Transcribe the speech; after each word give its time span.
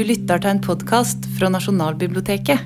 Du 0.00 0.06
lytter 0.08 0.40
til 0.40 0.48
en 0.48 0.60
podkast 0.64 1.26
fra 1.36 1.50
Nasjonalbiblioteket. 1.52 2.62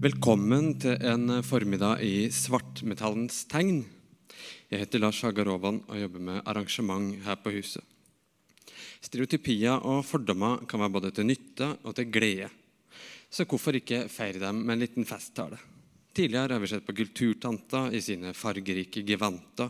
Velkommen 0.00 0.70
til 0.80 0.94
en 1.04 1.42
formiddag 1.44 2.00
i 2.00 2.30
Svartmetallens 2.32 3.42
tegn. 3.50 3.82
Jeg 4.72 4.80
heter 4.80 5.02
Lars 5.02 5.20
Hagarovan 5.20 5.82
og 5.82 6.00
jobber 6.00 6.24
med 6.30 6.40
arrangement 6.48 7.10
her 7.26 7.36
på 7.44 7.52
huset. 7.58 7.84
Stereotypier 9.04 9.84
og 9.84 10.00
fordommer 10.08 10.64
kan 10.64 10.80
være 10.80 10.94
både 10.96 11.12
til 11.12 11.28
nytte 11.28 11.68
og 11.84 11.92
til 12.00 12.08
glede. 12.08 12.48
Så 13.28 13.44
hvorfor 13.44 13.76
ikke 13.76 14.06
feire 14.08 14.40
dem 14.40 14.64
med 14.64 14.78
en 14.78 14.84
liten 14.86 15.04
festtale? 15.04 15.60
Tidligere 16.16 16.56
har 16.56 16.64
vi 16.64 16.72
sett 16.72 16.88
på 16.88 16.96
Kulturtanta 16.96 17.90
i 17.92 18.00
sine 18.00 18.32
fargerike 18.32 19.04
gevanter 19.04 19.68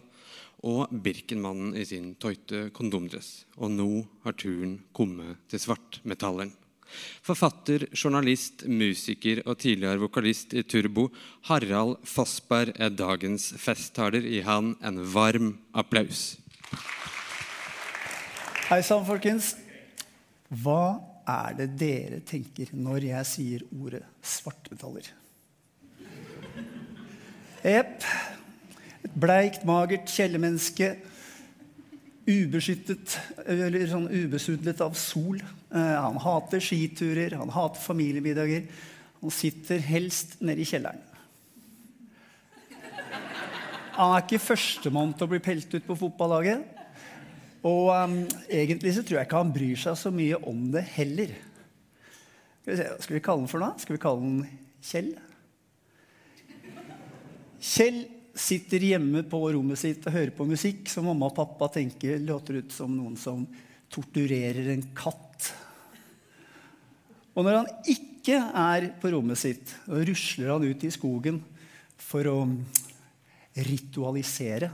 og 0.71 0.87
Birkenmannen 0.95 1.75
i 1.75 1.83
sin 1.83 2.13
tøyte 2.15 2.69
kondomdress. 2.71 3.41
Og 3.59 3.75
nå 3.75 3.93
har 4.23 4.39
turen 4.39 4.85
kommet 4.95 5.49
til 5.51 5.67
svartmetalleren. 5.67 6.62
Forfatter, 7.25 7.87
journalist, 7.93 8.67
musiker 8.67 9.43
og 9.47 9.59
tidligere 9.63 10.03
vokalist 10.03 10.55
i 10.57 10.65
Turbo, 10.67 11.09
Harald 11.49 11.99
Fossberg, 12.09 12.75
er 12.77 12.93
dagens 12.95 13.53
festtaler. 13.61 14.27
I 14.27 14.43
han 14.47 14.75
en 14.85 15.01
varm 15.15 15.55
applaus. 15.75 16.37
Hei 18.69 18.81
sann, 18.87 19.05
folkens. 19.05 19.55
Hva 20.63 21.01
er 21.29 21.57
det 21.59 21.69
dere 21.81 22.21
tenker 22.27 22.71
når 22.77 23.09
jeg 23.11 23.29
sier 23.29 23.67
ordet 23.73 24.05
svartmetaller? 24.25 25.13
Jepp. 27.63 28.07
Et 29.03 29.15
bleikt, 29.19 29.65
magert 29.67 30.11
kjellermenneske. 30.11 30.95
Ubeskyttet, 32.23 33.17
eller 33.51 33.87
sånn 33.91 34.07
ubesudlet 34.11 34.83
av 34.85 34.95
sol. 34.99 35.41
Eh, 35.73 35.95
han 35.99 36.21
hater 36.23 36.63
skiturer, 36.63 37.35
han 37.41 37.51
hater 37.51 37.83
familiemiddager. 37.83 38.69
Han 39.23 39.35
sitter 39.35 39.83
helst 39.83 40.39
nede 40.43 40.63
i 40.63 40.69
kjelleren. 40.69 41.03
Han 43.93 44.15
er 44.15 44.23
ikke 44.23 44.41
førstemann 44.41 45.13
til 45.13 45.27
å 45.27 45.33
bli 45.35 45.43
pelt 45.45 45.75
ut 45.75 45.85
på 45.85 45.99
fotballaget. 46.01 46.63
Og 47.63 47.91
um, 47.95 48.17
egentlig 48.51 48.95
så 48.97 49.05
tror 49.07 49.21
jeg 49.21 49.29
ikke 49.29 49.43
han 49.43 49.53
bryr 49.55 49.79
seg 49.79 49.99
så 49.99 50.11
mye 50.15 50.39
om 50.51 50.65
det 50.73 50.83
heller. 50.97 51.35
Skal 52.63 52.73
vi, 52.73 52.79
se, 52.81 52.89
skal 53.05 53.19
vi 53.19 53.23
kalle 53.27 53.45
den 53.45 53.53
for 53.53 53.63
noe? 53.63 53.77
Skal 53.83 53.97
vi 53.99 54.03
kalle 54.03 54.25
den 54.25 54.59
Kjell? 54.83 55.13
Kjell 57.63 58.01
sitter 58.35 58.85
hjemme 58.87 59.23
på 59.29 59.41
rommet 59.53 59.81
sitt 59.81 60.07
og 60.07 60.15
hører 60.15 60.33
på 60.37 60.47
musikk 60.49 60.89
som 60.91 61.07
mamma 61.09 61.29
og 61.29 61.37
pappa 61.37 61.69
tenker 61.75 62.21
låter 62.25 62.63
ut 62.63 62.73
som 62.73 62.93
noen 62.95 63.17
som 63.21 63.45
torturerer 63.93 64.71
en 64.73 64.85
katt. 64.97 65.51
Og 67.37 67.45
når 67.45 67.59
han 67.61 67.91
ikke 67.93 68.39
er 68.39 68.89
på 69.01 69.13
rommet 69.13 69.41
sitt, 69.41 69.75
da 69.85 70.01
rusler 70.01 70.53
han 70.53 70.65
ut 70.65 70.85
i 70.85 70.93
skogen 70.93 71.43
for 72.01 72.29
å 72.29 72.39
ritualisere. 73.69 74.71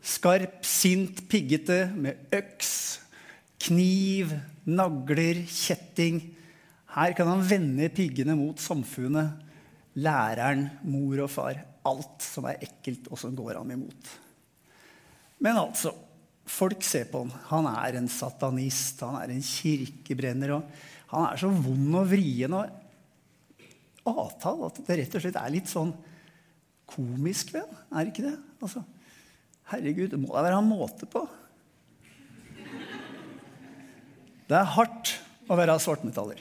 Skarp, 0.00 0.62
sint, 0.66 1.22
piggete 1.28 1.84
med 1.92 2.32
øks, 2.36 2.72
kniv, 3.60 4.32
nagler, 4.68 5.44
kjetting. 5.48 6.22
Her 6.96 7.14
kan 7.16 7.28
han 7.30 7.44
vende 7.46 7.88
piggene 7.92 8.36
mot 8.36 8.60
samfunnet 8.60 9.49
læreren, 9.98 10.68
mor 10.86 11.24
og 11.24 11.30
far. 11.32 11.62
Alt 11.88 12.22
som 12.24 12.46
er 12.50 12.60
ekkelt, 12.66 13.08
og 13.10 13.18
som 13.18 13.34
går 13.36 13.58
ham 13.58 13.72
imot. 13.74 14.12
Men 15.40 15.58
altså, 15.62 15.94
folk 16.50 16.84
ser 16.84 17.08
på 17.10 17.24
han. 17.24 17.32
Han 17.50 17.70
er 17.72 17.98
en 17.98 18.10
satanist, 18.12 19.00
han 19.00 19.18
er 19.22 19.34
en 19.34 19.44
kirkebrenner. 19.44 20.54
og 20.58 21.10
Han 21.14 21.26
er 21.30 21.40
så 21.40 21.50
vond 21.50 21.98
og 22.02 22.08
vrien 22.10 22.54
og 22.60 22.76
avtale 24.10 24.68
at 24.70 24.80
det 24.86 24.96
rett 24.98 25.16
og 25.16 25.22
slett 25.22 25.38
er 25.38 25.52
litt 25.52 25.70
sånn 25.70 25.92
komisk 26.90 27.54
ved 27.54 27.64
han. 27.64 27.82
Er 27.92 28.04
det 28.04 28.14
ikke 28.14 28.26
det? 28.26 28.36
Altså, 28.60 28.82
herregud, 29.72 30.10
det 30.12 30.20
må 30.20 30.32
da 30.34 30.44
være 30.44 30.60
en 30.60 30.70
måte 30.70 31.08
på. 31.10 31.24
Det 34.50 34.58
er 34.58 34.72
hardt 34.74 35.14
å 35.46 35.56
være 35.58 35.78
svartmetaller. 35.82 36.40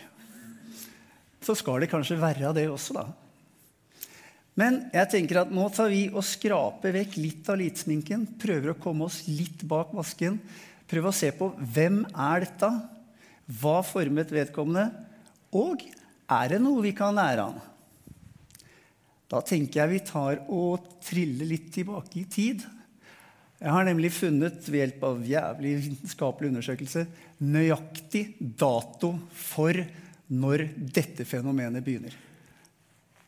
Så 1.45 1.55
skal 1.57 1.83
det 1.83 1.91
kanskje 1.91 2.17
være 2.19 2.51
det 2.57 2.65
også, 2.69 2.95
da. 2.97 3.05
Men 4.59 4.81
jeg 4.91 5.07
tenker 5.13 5.43
at 5.43 5.51
nå 5.55 5.67
tar 5.71 5.91
vi 5.91 6.07
og 6.09 6.25
skraper 6.25 6.91
vekk 6.97 7.15
litt 7.21 7.49
av 7.51 7.59
litsminken. 7.61 8.25
Prøver 8.41 8.73
å 8.73 8.79
komme 8.81 9.07
oss 9.07 9.21
litt 9.29 9.63
bak 9.69 9.93
masken. 9.95 10.39
Prøver 10.89 11.11
å 11.11 11.15
se 11.15 11.29
på 11.35 11.51
hvem 11.75 12.01
er 12.11 12.43
dette? 12.43 12.71
Hva 13.61 13.79
formet 13.87 14.33
vedkommende? 14.33 14.89
Og 15.55 15.85
er 16.29 16.51
det 16.51 16.59
noe 16.61 16.83
vi 16.83 16.91
kan 16.97 17.15
lære 17.15 17.47
av? 17.47 17.61
Da 19.29 19.39
tenker 19.45 19.83
jeg 19.83 19.93
vi 19.93 20.03
tar 20.09 20.43
og 20.49 20.89
triller 21.05 21.47
litt 21.49 21.69
tilbake 21.73 22.19
i 22.19 22.27
tid. 22.29 22.65
Jeg 23.59 23.75
har 23.75 23.85
nemlig 23.85 24.11
funnet 24.15 24.63
ved 24.67 24.81
hjelp 24.81 25.03
av 25.05 25.25
jævlig 25.27 25.73
vitenskapelig 25.83 26.51
undersøkelse 26.53 27.05
nøyaktig 27.43 28.23
dato 28.39 29.13
for 29.35 29.77
når 30.29 30.65
dette 30.95 31.25
fenomenet 31.27 31.85
begynner. 31.85 32.15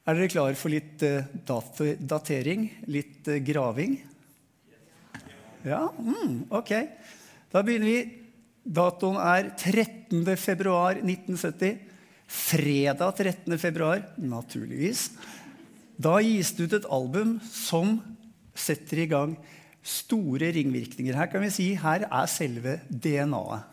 Er 0.01 0.17
dere 0.17 0.31
klare 0.33 0.57
for 0.57 0.73
litt 0.73 1.03
uh, 1.05 1.21
datering? 1.45 2.65
Litt 2.89 3.27
uh, 3.29 3.37
graving? 3.45 3.99
Ja? 5.61 5.83
Mm, 5.93 6.47
ok. 6.49 6.71
Da 7.53 7.61
begynner 7.61 7.91
vi. 7.91 7.99
Datoen 8.61 9.19
er 9.21 9.51
13. 9.53 10.25
februar 10.41 10.97
1970. 10.97 11.77
Fredag 12.31 13.13
13. 13.19 13.57
februar, 13.61 14.01
naturligvis. 14.17 15.11
Da 16.01 16.17
gis 16.25 16.53
det 16.57 16.65
ut 16.65 16.77
et 16.79 16.89
album 16.89 17.35
som 17.45 17.99
setter 18.57 19.03
i 19.03 19.09
gang 19.11 19.35
store 19.85 20.49
ringvirkninger. 20.55 21.13
Her 21.17 21.29
kan 21.29 21.45
vi 21.45 21.53
si 21.53 21.67
her 21.77 22.07
er 22.07 22.31
selve 22.31 22.79
DNA-et. 22.89 23.70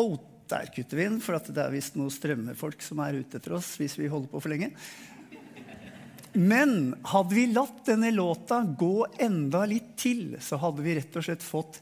Oh, 0.00 0.16
der 0.50 0.70
kutter 0.74 0.98
vi 0.98 1.06
inn, 1.06 1.20
for 1.22 1.38
det 1.38 1.62
er 1.62 1.72
visst 1.74 1.96
noen 1.98 2.10
strømmefolk 2.10 2.82
som 2.82 3.02
er 3.04 3.20
ute 3.20 3.38
etter 3.38 3.54
oss 3.58 3.74
hvis 3.78 3.98
vi 4.00 4.10
holder 4.10 4.32
på 4.32 4.42
for 4.42 4.52
lenge. 4.52 4.72
Men 6.32 6.94
hadde 7.10 7.34
vi 7.34 7.48
latt 7.50 7.84
denne 7.88 8.12
låta 8.14 8.60
gå 8.62 9.06
enda 9.18 9.64
litt 9.66 9.96
til, 9.98 10.36
så 10.42 10.60
hadde 10.62 10.84
vi 10.84 10.94
rett 10.98 11.16
og 11.18 11.26
slett 11.26 11.42
fått 11.42 11.80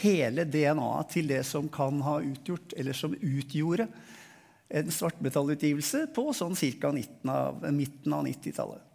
hele 0.00 0.46
DNA-et 0.48 1.10
til 1.12 1.28
det 1.28 1.42
som 1.48 1.68
kan 1.72 2.00
ha 2.06 2.20
utgjort, 2.24 2.72
eller 2.80 2.96
som 2.96 3.16
utgjorde, 3.16 3.88
en 4.70 4.92
svartmetallutgivelse 4.94 6.06
på 6.14 6.28
sånn 6.36 6.54
ca. 6.54 6.92
midten 6.94 7.32
av 7.34 7.64
90-tallet. 7.66 8.86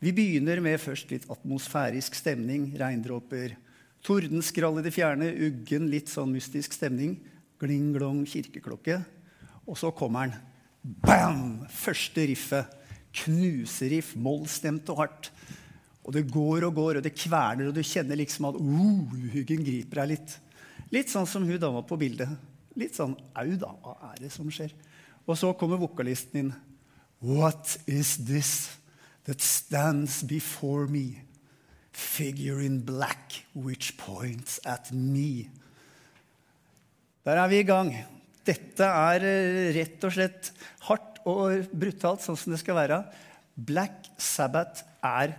Vi 0.00 0.12
begynner 0.16 0.60
med 0.64 0.80
først 0.80 1.10
litt 1.12 1.26
atmosfærisk 1.32 2.14
stemning, 2.16 2.70
regndråper, 2.78 3.56
tordenskrall 4.04 4.78
i 4.80 4.84
det 4.84 4.92
fjerne, 4.94 5.32
uggen, 5.48 5.88
litt 5.92 6.12
sånn 6.12 6.32
mystisk 6.32 6.76
stemning. 6.76 7.18
Gling-glong 7.60 8.24
kirkeklokke. 8.28 9.00
Og 9.68 9.78
så 9.78 9.92
kommer 9.94 10.30
den. 10.30 10.38
Bam! 11.04 11.66
Første 11.68 12.24
riffet. 12.30 12.76
Knuseriff, 13.20 14.14
mollstemt 14.16 14.88
og 14.92 15.02
hardt. 15.02 15.30
Og 16.06 16.14
det 16.16 16.24
går 16.32 16.64
og 16.68 16.74
går, 16.74 16.98
og 16.98 17.04
det 17.04 17.12
kverner, 17.14 17.68
og 17.68 17.74
du 17.76 17.82
kjenner 17.84 18.18
liksom 18.18 18.48
at 18.48 18.56
uh, 18.56 19.42
griper 19.44 20.00
deg 20.00 20.12
litt. 20.14 20.36
Litt 20.90 21.12
sånn 21.12 21.28
som 21.28 21.44
hun 21.46 21.60
dama 21.60 21.82
på 21.86 21.98
bildet. 22.00 22.30
Litt 22.78 22.96
sånn 22.96 23.14
au, 23.38 23.50
da. 23.60 23.70
Hva 23.84 23.96
er 24.12 24.22
det 24.24 24.32
som 24.34 24.48
skjer? 24.50 24.72
Og 25.26 25.36
så 25.38 25.52
kommer 25.58 25.78
vokalisten 25.78 26.40
inn. 26.40 26.52
What 27.20 27.76
is 27.86 28.16
this 28.24 28.78
that 29.28 29.42
stands 29.44 30.22
before 30.24 30.88
me? 30.88 31.20
Figure 31.92 32.62
in 32.64 32.80
black 32.80 33.44
which 33.52 33.96
points 33.98 34.58
at 34.64 34.90
me. 34.92 35.50
Der 37.26 37.36
er 37.36 37.50
vi 37.52 37.60
i 37.60 37.68
gang. 37.68 37.92
Dette 38.48 38.86
er 38.86 39.26
eh, 39.28 39.70
rett 39.76 40.06
og 40.08 40.14
slett 40.14 40.52
hardt 40.86 41.20
og 41.28 41.68
brutalt, 41.76 42.24
sånn 42.24 42.38
som 42.40 42.54
det 42.54 42.60
skal 42.62 42.78
være. 42.78 43.02
Black 43.54 44.08
Sabbath 44.16 44.86
er 45.04 45.36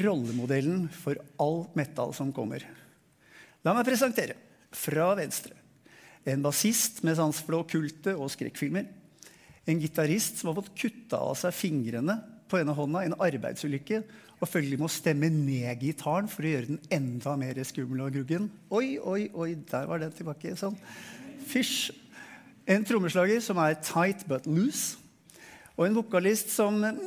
rollemodellen 0.00 0.88
for 0.94 1.18
all 1.42 1.64
metal 1.78 2.14
som 2.16 2.34
kommer. 2.34 2.66
La 3.62 3.74
meg 3.76 3.86
presentere 3.86 4.36
fra 4.74 5.12
venstre 5.18 5.54
en 6.28 6.42
bassist 6.44 7.00
med 7.06 7.16
sans 7.16 7.38
for 7.40 7.54
det 7.54 7.60
okkulte 7.64 8.12
og 8.18 8.28
skrekkfilmer. 8.32 8.88
En 9.68 9.80
gitarist 9.80 10.40
som 10.40 10.50
har 10.50 10.58
fått 10.58 10.74
kutta 10.76 11.20
av 11.30 11.36
seg 11.38 11.54
fingrene 11.56 12.16
på 12.50 12.58
ene 12.60 12.74
hånda 12.74 13.04
en 13.06 13.16
arbeidsulykke 13.22 14.02
og 14.40 14.48
følgelig 14.48 14.78
må 14.80 14.88
stemme 14.88 15.28
ned 15.32 15.82
gitaren 15.82 16.28
for 16.30 16.46
å 16.46 16.52
gjøre 16.54 16.70
den 16.72 16.80
enda 16.96 17.34
mer 17.38 17.60
skummel 17.68 18.06
og 18.06 18.14
gruggen. 18.14 18.48
Oi, 18.72 18.96
oi, 18.96 19.28
oi, 19.36 19.50
der 19.68 19.88
var 19.90 20.00
den 20.00 20.14
tilbake. 20.16 20.54
Sånn. 20.56 20.78
Fysj. 21.50 21.92
En 22.70 22.86
trommeslager 22.86 23.42
som 23.44 23.60
er 23.60 23.76
tight 23.84 24.24
but 24.30 24.48
loose. 24.48 24.96
Og 25.76 25.86
en 25.86 25.96
vokalist 25.96 26.52
som 26.54 26.78
mm, 26.80 26.98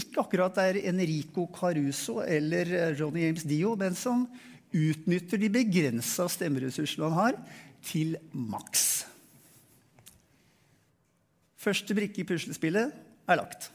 ikke 0.00 0.22
akkurat 0.24 0.60
er 0.64 0.80
Enrico 0.88 1.46
Caruso 1.52 2.20
eller 2.24 2.96
Ronny 2.98 3.26
James 3.26 3.44
Dio, 3.48 3.74
men 3.80 3.96
som 3.98 4.26
utnytter 4.72 5.40
de 5.40 5.52
begrensa 5.52 6.28
stemmeressursene 6.32 7.08
han 7.08 7.18
har, 7.18 7.40
til 7.84 8.16
maks. 8.32 9.06
Første 11.58 11.94
brikke 11.96 12.22
i 12.22 12.28
puslespillet 12.28 12.92
er 13.28 13.38
lagt. 13.38 13.68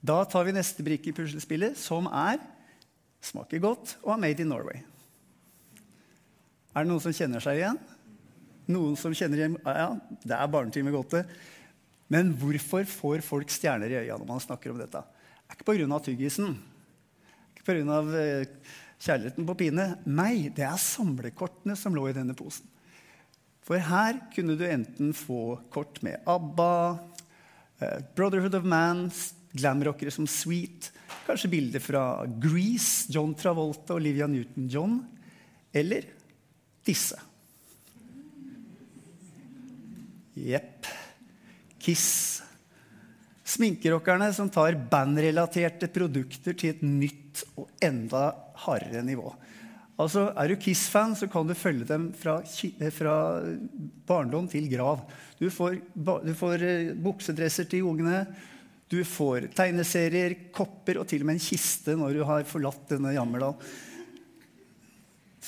Da 0.00 0.22
tar 0.30 0.46
vi 0.46 0.54
neste 0.54 0.84
brikke 0.86 1.10
i 1.10 1.16
puslespillet, 1.16 1.78
som 1.78 2.06
er 2.06 2.38
smaker 3.24 3.58
godt 3.62 3.96
og 4.04 4.14
er 4.14 4.22
made 4.22 4.44
in 4.44 4.50
Norway. 4.52 4.82
Er 6.70 6.84
det 6.84 6.90
noen 6.92 7.02
som 7.02 7.14
kjenner 7.14 7.42
seg 7.42 7.58
igjen? 7.58 7.78
Noen 8.68 8.98
som 9.00 9.14
kjenner 9.16 9.40
igjen 9.40 9.56
Ja, 9.64 9.90
det 10.22 10.36
er 10.36 10.50
barnetime 10.52 10.92
godte. 10.94 11.24
Men 12.12 12.30
hvorfor 12.38 12.86
får 12.88 13.24
folk 13.26 13.50
stjerner 13.52 13.90
i 13.90 14.00
øya 14.04 14.18
når 14.20 14.28
man 14.28 14.44
snakker 14.44 14.72
om 14.72 14.80
dette? 14.80 15.02
Det 15.02 15.56
er 15.56 15.58
ikke 15.58 15.66
pga. 15.72 15.98
tyggisen. 16.04 16.54
Ikke 17.56 17.66
pga. 17.66 17.98
Eh, 18.20 18.76
kjærligheten 18.98 19.46
på 19.46 19.56
pine. 19.58 19.86
Nei, 20.06 20.48
det 20.54 20.64
er 20.66 20.78
samlekortene 20.80 21.76
som 21.78 21.94
lå 21.96 22.08
i 22.08 22.16
denne 22.16 22.36
posen. 22.38 22.66
For 23.66 23.80
her 23.82 24.16
kunne 24.32 24.56
du 24.56 24.64
enten 24.64 25.12
få 25.12 25.58
kort 25.72 26.00
med 26.02 26.22
ABBA, 26.26 26.98
eh, 27.80 27.98
Brotherhood 28.16 28.54
of 28.54 28.64
Man, 28.64 29.10
glamrockere 29.58 30.12
som 30.14 30.26
Sweet, 30.30 30.90
kanskje 31.26 31.50
bilder 31.52 31.82
fra 31.82 32.02
Grease, 32.40 33.10
John 33.12 33.34
Travolta, 33.38 33.94
og 33.94 34.02
Olivia 34.02 34.28
Newton-John, 34.30 35.00
eller 35.76 36.06
disse. 36.86 37.18
Jepp. 40.38 40.86
Kiss. 41.78 42.42
Sminkerockerne 43.48 44.30
som 44.36 44.50
tar 44.52 44.76
bandrelaterte 44.90 45.88
produkter 45.92 46.56
til 46.58 46.74
et 46.74 46.82
nytt 46.84 47.44
og 47.56 47.70
enda 47.84 48.30
hardere 48.64 49.02
nivå. 49.06 49.30
Altså, 49.98 50.28
Er 50.36 50.48
du 50.48 50.60
Kiss-fan, 50.60 51.16
så 51.16 51.26
kan 51.26 51.46
du 51.46 51.54
følge 51.58 51.84
dem 51.88 52.12
fra, 52.14 52.38
eh, 52.38 52.90
fra 52.90 53.42
barndom 54.06 54.46
til 54.48 54.68
grav. 54.70 55.00
Du 55.40 55.50
får, 55.50 55.80
du 55.96 56.34
får 56.34 56.62
uh, 56.62 56.94
buksedresser 56.94 57.64
til 57.64 57.82
ungene, 57.82 58.26
du 58.88 59.02
får 59.04 59.50
tegneserier, 59.56 60.34
kopper 60.54 61.02
og 61.02 61.08
til 61.10 61.22
og 61.22 61.28
med 61.28 61.36
en 61.36 61.44
kiste 61.44 61.92
når 61.98 62.16
du 62.16 62.22
har 62.28 62.46
forlatt 62.48 62.88
denne 62.94 63.12
Jammerdal. 63.12 63.58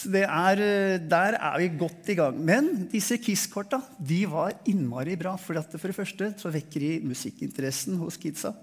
Så 0.00 0.12
er, 0.16 0.60
eh, 0.60 0.98
der 1.00 1.36
er 1.36 1.58
vi 1.58 1.68
godt 1.76 2.08
i 2.08 2.16
gang. 2.16 2.36
Men 2.36 2.88
disse 2.92 3.18
Kiss-korta 3.20 3.80
var 4.28 4.54
innmari 4.64 5.16
bra. 5.16 5.36
For, 5.36 5.54
for 5.54 5.88
det 5.88 5.96
første 5.96 6.34
så 6.40 6.52
vekker 6.52 6.80
de 6.80 6.92
musikkinteressen 7.04 7.98
hos 8.00 8.16
kidsa. 8.16 8.54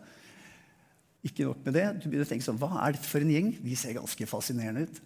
Ikke 1.26 1.46
nok 1.46 1.66
med 1.66 1.74
det. 1.74 1.86
Du 2.00 2.08
begynner 2.08 2.26
å 2.26 2.30
tenke 2.30 2.46
sånn, 2.46 2.58
Hva 2.62 2.86
er 2.86 2.96
dette 2.96 3.10
for 3.10 3.22
en 3.22 3.34
gjeng? 3.34 3.52
De 3.62 3.76
ser 3.76 3.98
ganske 3.98 4.30
fascinerende 4.30 4.88
ut. 4.88 5.02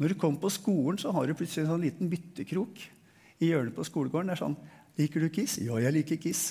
Når 0.00 0.12
du 0.12 0.18
kommer 0.18 0.40
på 0.40 0.52
skolen, 0.52 0.98
så 0.98 1.12
har 1.12 1.28
du 1.28 1.36
plutselig 1.36 1.66
en 1.66 1.74
sånn 1.74 1.84
liten 1.84 2.10
byttekrok 2.10 2.80
i 3.42 3.52
hjørnet 3.52 3.76
på 3.76 3.86
skolegården. 3.86 4.32
Det 4.32 4.38
er 4.38 4.44
sånn 4.44 4.60
Liker 5.00 5.24
du 5.24 5.30
Kiss? 5.32 5.56
Ja, 5.62 5.78
jeg 5.80 5.94
liker 5.96 6.18
Kiss. 6.20 6.42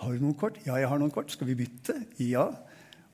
Har 0.00 0.16
du 0.16 0.22
noen 0.22 0.36
kort? 0.38 0.56
Ja, 0.64 0.78
jeg 0.80 0.88
har 0.88 1.00
noen 1.00 1.12
kort. 1.12 1.32
Skal 1.32 1.50
vi 1.50 1.58
bytte? 1.60 1.98
Ja. 2.24 2.48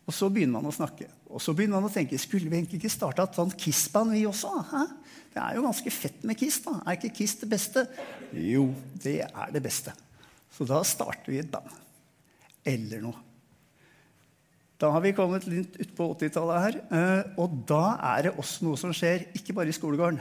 Og 0.06 0.14
så 0.14 0.28
begynner 0.30 0.60
man 0.60 0.70
å 0.70 0.74
snakke. 0.74 1.08
Og 1.26 1.42
så 1.42 1.54
begynner 1.56 1.80
man 1.80 1.90
å 1.90 1.92
tenke 1.94 2.18
skulle 2.22 2.46
vi 2.46 2.60
egentlig 2.60 2.78
ikke 2.78 2.94
starta 2.94 3.26
et 3.26 3.38
sånt 3.38 3.56
Kiss-band, 3.58 4.14
vi 4.14 4.22
også? 4.28 4.52
Hæ? 4.70 4.84
Det 5.34 5.42
er 5.42 5.56
jo 5.58 5.64
ganske 5.66 5.92
fett 5.92 6.22
med 6.24 6.38
Kiss. 6.38 6.60
da. 6.64 6.78
Er 6.86 6.96
ikke 6.96 7.14
Kiss 7.18 7.34
det 7.42 7.48
beste? 7.50 7.82
Jo, 8.32 8.68
det 9.02 9.18
er 9.26 9.50
det 9.52 9.62
beste. 9.64 9.92
Så 10.54 10.64
da 10.68 10.78
starter 10.86 11.32
vi 11.34 11.42
et 11.42 11.50
band. 11.50 11.74
Eller 12.66 13.02
noe. 13.02 13.18
Da 14.80 14.92
har 14.92 15.02
vi 15.02 15.14
kommet 15.16 15.46
litt 15.48 15.76
utpå 15.80 16.10
80-tallet 16.14 16.62
her. 16.62 16.78
Eh, 16.92 17.34
og 17.42 17.58
da 17.68 17.96
er 18.14 18.28
det 18.28 18.34
også 18.36 18.66
noe 18.68 18.78
som 18.80 18.94
skjer, 18.94 19.26
ikke 19.36 19.56
bare 19.56 19.72
i 19.72 19.76
skolegården, 19.76 20.20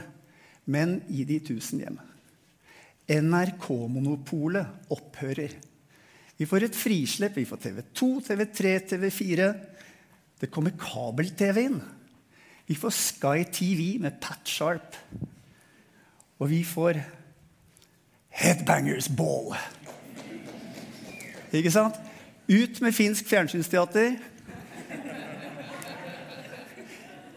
men 0.72 0.98
i 1.12 1.26
de 1.28 1.38
tusen 1.44 1.82
hjem. 1.84 1.98
NRK-monopolet 3.12 4.90
opphører. 4.96 5.54
Vi 6.36 6.46
får 6.46 6.66
et 6.66 6.76
frislepp. 6.76 7.36
Vi 7.36 7.44
får 7.48 7.56
TV2, 7.56 8.08
TV3, 8.28 8.78
TV4. 8.92 9.52
Det 10.40 10.50
kommer 10.52 10.74
kabel-TV 10.76 11.62
inn. 11.64 11.80
Vi 12.66 12.74
får 12.74 12.90
Sky 12.90 13.44
TV 13.52 13.98
med 14.02 14.20
Pat 14.20 14.48
Sharp. 14.48 14.96
Og 16.38 16.50
vi 16.50 16.64
får 16.64 17.00
Headbangers 18.28 19.08
Ball. 19.08 19.54
Ikke 21.52 21.72
sant? 21.72 21.96
Ut 22.48 22.80
med 22.84 22.92
finsk 22.92 23.28
fjernsynsteater. 23.30 24.18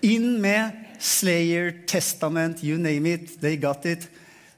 Inn 0.03 0.41
med 0.41 0.71
Slayer, 0.99 1.71
Testament, 1.87 2.59
you 2.63 2.77
name 2.77 3.13
it. 3.13 3.39
They 3.39 3.55
got 3.55 3.85
it. 3.85 4.09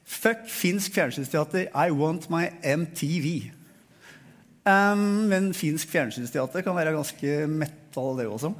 Fuck 0.04 0.48
finsk 0.48 0.92
fjernsynsteater. 0.94 1.68
I 1.74 1.90
want 1.90 2.30
my 2.30 2.48
MTV. 2.62 3.52
Um, 4.62 5.26
men 5.26 5.50
finsk 5.58 5.90
fjernsynsteater 5.90 6.62
kan 6.62 6.76
være 6.76 6.94
ganske 6.94 7.30
metal, 7.50 8.12
det 8.20 8.28
også. 8.30 8.52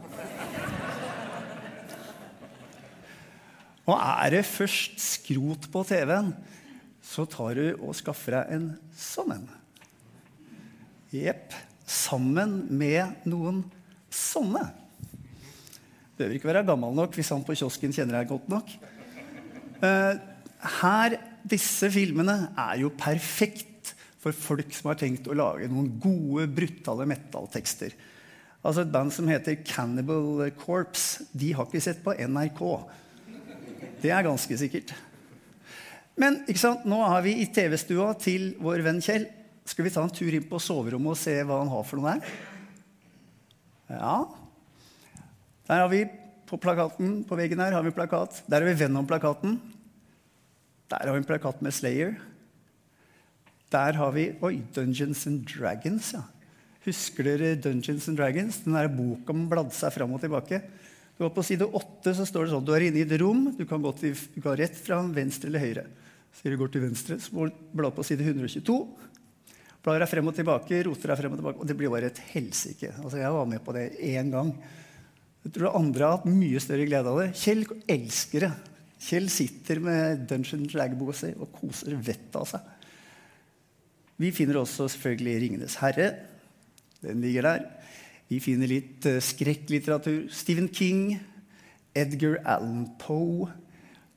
Og 3.86 3.94
er 3.98 4.34
det 4.34 4.42
først 4.46 4.98
skrot 5.02 5.68
på 5.70 5.84
TV-en, 5.86 6.32
så 7.02 7.26
tar 7.30 7.58
du 7.58 7.64
og 7.76 7.94
skaffer 7.98 8.38
deg 8.38 8.54
en 8.56 8.66
sånn 8.98 9.36
en. 9.36 9.46
Jepp. 11.14 11.54
Sammen 11.92 12.62
med 12.72 13.26
noen 13.28 13.60
sånne. 14.10 14.62
Behøver 16.16 16.38
ikke 16.38 16.48
være 16.48 16.62
gammel 16.66 16.94
nok 16.96 17.14
hvis 17.18 17.30
han 17.34 17.42
på 17.44 17.56
kiosken 17.58 17.92
kjenner 17.94 18.20
deg 18.20 18.30
godt 18.30 18.48
nok. 18.50 18.70
Uh, 19.82 20.14
her, 20.80 21.18
Disse 21.42 21.88
filmene 21.90 22.52
er 22.54 22.76
jo 22.84 22.92
perfekt 22.94 23.71
for 24.22 24.34
folk 24.36 24.70
som 24.76 24.92
har 24.92 24.98
tenkt 25.00 25.26
å 25.26 25.36
lage 25.36 25.68
noen 25.70 25.90
gode, 26.00 26.46
brutale 26.54 27.06
metal-tekster. 27.10 27.94
Altså 28.62 28.84
Et 28.84 28.92
band 28.94 29.10
som 29.10 29.26
heter 29.26 29.58
Cannibal 29.66 30.44
Corpse, 30.60 31.26
de 31.34 31.50
har 31.56 31.66
ikke 31.66 31.82
sett 31.82 32.02
på 32.04 32.14
NRK. 32.14 32.62
Det 34.02 34.12
er 34.14 34.26
ganske 34.26 34.58
sikkert. 34.58 34.94
Men 36.18 36.42
nå 36.86 37.00
har 37.02 37.24
vi 37.24 37.38
i 37.40 37.48
TV-stua 37.50 38.12
til 38.20 38.52
vår 38.62 38.84
venn 38.86 39.02
Kjell. 39.02 39.26
Skal 39.66 39.86
vi 39.86 39.92
ta 39.94 40.02
en 40.04 40.14
tur 40.14 40.30
inn 40.30 40.46
på 40.46 40.60
soverommet 40.62 41.14
og 41.14 41.18
se 41.18 41.34
hva 41.46 41.60
han 41.62 41.70
har 41.72 41.84
for 41.86 41.98
noe 41.98 42.14
der? 42.14 42.32
Ja. 43.92 44.16
Der 45.68 45.82
har 45.82 45.90
vi 45.90 46.04
på 46.48 46.58
plakaten 46.60 47.22
på 47.24 47.38
veggen 47.38 47.62
her 47.62 47.74
har 47.74 47.86
vi 47.86 47.94
plakat. 47.94 48.42
Der 48.46 48.60
har 48.60 48.68
vi 48.68 48.84
Venom-plakaten. 48.84 49.56
Der 50.92 51.06
har 51.06 51.14
vi 51.14 51.22
en 51.22 51.28
plakat 51.28 51.62
med 51.64 51.74
Slayer. 51.74 52.18
Der 53.72 53.96
har 53.98 54.12
vi 54.14 54.28
Oi, 54.44 54.60
Dungeons 54.74 55.26
and 55.26 55.46
Dragons. 55.48 56.12
ja. 56.12 56.22
Husker 56.84 57.24
dere 57.24 57.54
Dungeons 57.62 58.08
and 58.10 58.18
Dragons? 58.18 58.62
Den 58.64 58.74
der 58.74 58.90
boka 58.90 59.32
man 59.32 59.48
bladde 59.50 59.74
seg 59.76 59.94
fram 59.94 60.12
og 60.16 60.20
tilbake. 60.20 60.60
Du 61.16 61.28
På 61.30 61.44
side 61.46 61.62
8 61.68 62.14
så 62.18 62.26
står 62.26 62.46
det 62.46 62.54
sånn 62.54 62.64
du 62.66 62.72
er 62.74 62.88
inne 62.88 63.02
i 63.02 63.06
et 63.06 63.14
rom. 63.20 63.44
Du 63.56 63.64
kan 63.68 63.82
gå, 63.82 63.92
til, 64.00 64.16
du 64.34 64.40
kan 64.42 64.56
rett 64.58 64.74
fra 64.76 64.98
venstre 65.14 65.48
eller 65.48 65.62
høyre. 65.62 65.86
Så 66.32 66.50
du 66.50 66.56
går 66.58 66.72
til 66.72 66.82
venstre, 66.86 67.18
så 67.20 67.34
må 67.36 67.48
du 67.52 67.90
på 67.94 68.04
side 68.06 68.24
122. 68.24 68.78
Blar 69.82 69.98
deg 70.00 70.10
frem 70.10 70.30
og 70.30 70.34
tilbake, 70.34 70.82
roter 70.86 71.12
deg 71.12 71.20
frem 71.20 71.34
og 71.34 71.40
tilbake. 71.40 71.60
Og 71.60 71.68
det 71.68 71.76
blir 71.78 71.92
bare 71.92 72.10
et 72.10 72.22
helsike. 72.32 72.92
Altså, 73.02 73.20
jeg 73.20 73.34
var 73.34 73.48
med 73.50 73.62
på 73.62 73.74
det 73.76 73.86
én 73.98 74.30
gang. 74.32 74.52
Jeg 75.42 75.54
tror 75.56 75.76
andre 75.76 76.06
har 76.06 76.18
hatt 76.18 76.28
mye 76.30 76.60
større 76.62 76.86
glede 76.86 77.10
av 77.10 77.18
det. 77.18 77.32
Kjell 77.38 77.64
elsker 77.90 78.46
det. 78.46 78.52
Kjell 79.02 79.26
sitter 79.34 79.82
med 79.82 80.28
Dungeon 80.30 80.68
Drag-boka 80.70 81.16
si 81.18 81.32
og 81.34 81.50
koser 81.58 81.98
vettet 81.98 82.38
av 82.38 82.46
seg. 82.50 82.70
Vi 84.22 84.30
finner 84.30 84.60
også 84.60 84.88
selvfølgelig 84.88 85.40
'Ringenes 85.40 85.74
herre'. 85.74 86.14
Den 87.02 87.20
ligger 87.20 87.42
der. 87.42 87.64
Vi 88.28 88.38
finner 88.40 88.66
litt 88.70 89.06
uh, 89.06 89.18
skrekklitteratur. 89.18 90.28
Stephen 90.30 90.68
King, 90.68 91.18
Edgar 91.94 92.36
Allan 92.44 92.86
Poe, 92.98 93.50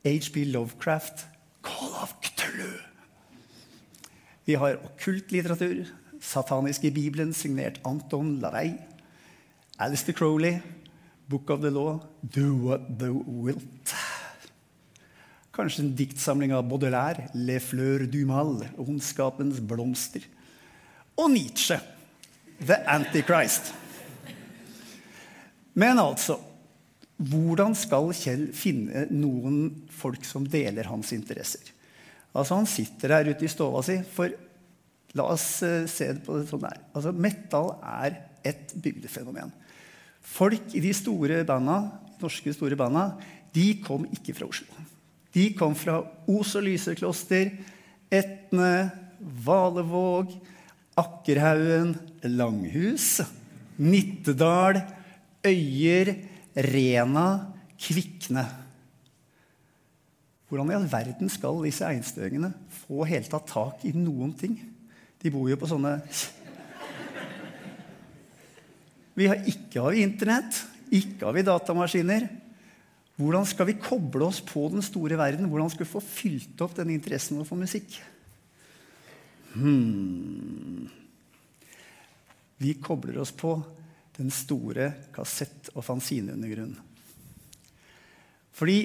HB 0.06 0.36
Lovecraft, 0.54 1.26
Call 1.64 1.96
of 2.02 2.14
Cthulhu. 2.22 2.78
Vi 4.46 4.54
har 4.54 4.78
okkultlitteratur, 4.86 5.90
Sataniske 6.22 6.92
Bibelen, 6.92 7.34
signert 7.34 7.82
Anton 7.86 8.40
Larey. 8.40 8.78
Alistair 9.80 10.14
Crowley, 10.14 10.60
Book 11.30 11.50
of 11.50 11.60
the 11.60 11.70
Law, 11.70 12.00
Do 12.36 12.54
What 12.54 12.82
Thou 13.00 13.24
Wilt. 13.28 13.96
Kanskje 15.56 15.86
en 15.86 15.94
diktsamling 15.96 16.52
av 16.56 16.66
Baudelaire, 16.68 17.30
Le 17.34 17.60
Fleur 17.64 18.04
du 18.12 18.26
Mal, 18.28 18.58
Ondskapens 18.82 19.62
blomster. 19.64 20.26
Og 21.16 21.32
Nietzsche, 21.32 21.78
The 22.60 22.82
Antichrist. 22.92 23.72
Men 25.76 26.00
altså 26.00 26.40
Hvordan 27.16 27.72
skal 27.80 28.10
Kjell 28.12 28.50
finne 28.52 29.06
noen 29.08 29.70
folk 29.96 30.26
som 30.28 30.44
deler 30.52 30.90
hans 30.92 31.14
interesser? 31.16 31.70
Altså 32.36 32.58
Han 32.58 32.68
sitter 32.68 33.14
der 33.14 33.30
ute 33.32 33.48
i 33.48 33.52
stova 33.52 33.80
si, 33.88 34.02
for 34.04 34.34
La 35.16 35.30
oss 35.32 35.46
eh, 35.64 35.86
se 35.88 36.10
på 36.26 36.36
det 36.36 36.50
sånn 36.50 36.66
der. 36.66 36.82
Altså, 36.92 37.14
metal 37.16 37.70
er 37.80 38.18
et 38.44 38.74
bygdefenomen. 38.76 39.54
Folk 40.20 40.76
i 40.76 40.82
de 40.84 40.92
store 40.98 41.40
banda, 41.48 41.78
norske 42.20 42.52
store 42.52 42.76
banda 42.80 43.14
de 43.56 43.70
kom 43.86 44.04
ikke 44.12 44.36
fra 44.36 44.50
Oslo. 44.52 44.86
De 45.36 45.50
kom 45.58 45.74
fra 45.76 46.00
Os 46.32 46.54
og 46.56 46.64
Lysekloster, 46.64 47.52
Etne, 48.14 48.92
Valevåg, 49.20 50.32
Akkerhaugen, 50.96 51.98
Langhus, 52.24 53.20
Nittedal, 53.76 54.80
Øyer, 55.44 56.14
Rena, 56.56 57.28
Kvikne. 57.76 58.46
Hvordan 60.48 60.72
i 60.72 60.78
all 60.78 60.88
verden 60.88 61.32
skal 61.32 61.60
disse 61.66 61.90
einstøingene 61.90 62.54
få 62.86 63.04
helt 63.10 63.28
tatt 63.34 63.50
tak 63.52 63.84
i 63.90 63.92
noen 63.98 64.32
ting? 64.40 64.56
De 65.20 65.32
bor 65.34 65.50
jo 65.50 65.58
på 65.60 65.68
sånne 65.68 65.98
Vi 69.16 69.28
har 69.32 69.44
ikke 69.48 69.84
vi 69.92 70.04
Internett, 70.04 70.58
ikke 70.92 71.28
har 71.28 71.36
vi 71.36 71.44
datamaskiner. 71.48 72.28
Hvordan 73.16 73.46
skal 73.48 73.70
vi 73.70 73.78
koble 73.80 74.28
oss 74.28 74.42
på 74.44 74.66
den 74.74 74.84
store 74.84 75.16
verden? 75.20 75.48
Hvordan 75.48 75.72
skal 75.72 75.86
vi 75.86 75.94
få 75.94 76.04
fylt 76.04 76.62
opp 76.66 76.76
denne 76.76 76.96
interessen 76.98 77.40
vår 77.40 77.48
for 77.48 77.60
musikk? 77.60 77.96
Hmm. 79.56 80.90
Vi 82.60 82.74
kobler 82.84 83.22
oss 83.24 83.32
på 83.36 83.56
den 84.18 84.32
store 84.32 84.92
kassett- 85.16 85.72
og 85.76 85.84
fanzineundergrunnen. 85.88 86.80
Fordi 88.56 88.80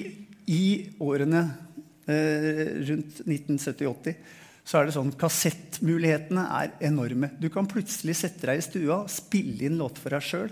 i 0.51 0.63
årene 0.99 1.41
eh, 2.07 2.71
rundt 2.87 3.21
1970-80 3.23 4.15
så 4.67 4.79
er 4.79 4.87
det 4.87 4.95
sånn 4.95 5.13
kassettmulighetene 5.19 6.43
er 6.59 6.73
enorme. 6.87 7.31
Du 7.39 7.47
kan 7.51 7.67
plutselig 7.67 8.17
sette 8.19 8.47
deg 8.47 8.59
i 8.59 8.65
stua 8.65 9.01
spille 9.11 9.67
inn 9.67 9.79
låter 9.79 10.03
for 10.03 10.15
deg 10.15 10.27
sjøl. 10.27 10.51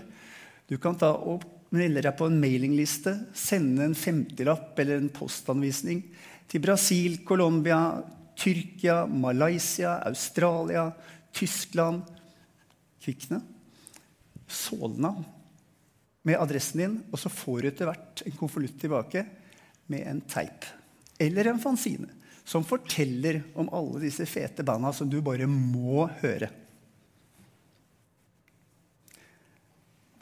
Du 0.68 0.76
kan 0.80 0.96
ta 1.00 1.12
og 1.14 1.44
melde 1.74 2.02
deg 2.02 2.16
på 2.18 2.26
en 2.26 2.38
mailingliste, 2.42 3.14
sende 3.36 3.86
en 3.86 3.96
50-lapp 3.96 4.78
eller 4.82 4.98
en 4.98 5.12
postanvisning 5.14 6.02
til 6.50 6.62
Brasil, 6.64 7.20
Colombia, 7.26 8.00
Tyrkia, 8.40 9.04
Malaysia, 9.06 9.98
Australia, 10.08 10.88
Tyskland 11.32 12.02
Kvikne. 13.00 13.40
Solna 14.50 15.12
med 16.26 16.40
adressen 16.40 16.80
din, 16.82 16.96
og 17.12 17.20
så 17.22 17.30
får 17.32 17.60
du 17.60 17.68
etter 17.70 17.88
hvert 17.88 18.22
en 18.26 18.36
konvolutt 18.36 18.80
tilbake 18.82 19.22
med 19.92 20.08
en 20.10 20.20
teip. 20.26 20.66
Eller 21.20 21.52
en 21.52 21.62
fanzine 21.62 22.10
som 22.44 22.64
forteller 22.66 23.42
om 23.54 23.70
alle 23.72 24.02
disse 24.02 24.26
fete 24.26 24.64
banda 24.66 24.90
som 24.96 25.08
du 25.10 25.20
bare 25.22 25.46
må 25.46 26.08
høre. 26.20 26.50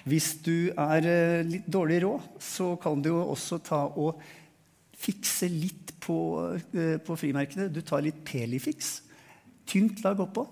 Hvis 0.08 0.32
du 0.44 0.70
er 0.72 1.04
eh, 1.04 1.46
litt 1.46 1.66
dårlig 1.68 2.00
råd, 2.04 2.28
så 2.40 2.72
kan 2.80 3.02
du 3.02 3.10
jo 3.10 3.22
også 3.34 3.58
ta 3.64 3.82
og 3.88 4.22
fikse 4.98 5.48
litt 5.52 5.92
på, 6.02 6.18
eh, 6.72 6.96
på 7.04 7.16
frimerkene. 7.18 7.68
Du 7.72 7.82
tar 7.86 8.04
litt 8.04 8.22
Pelifix. 8.26 9.02
Tynt 9.68 10.00
lag 10.04 10.20
oppå. 10.24 10.46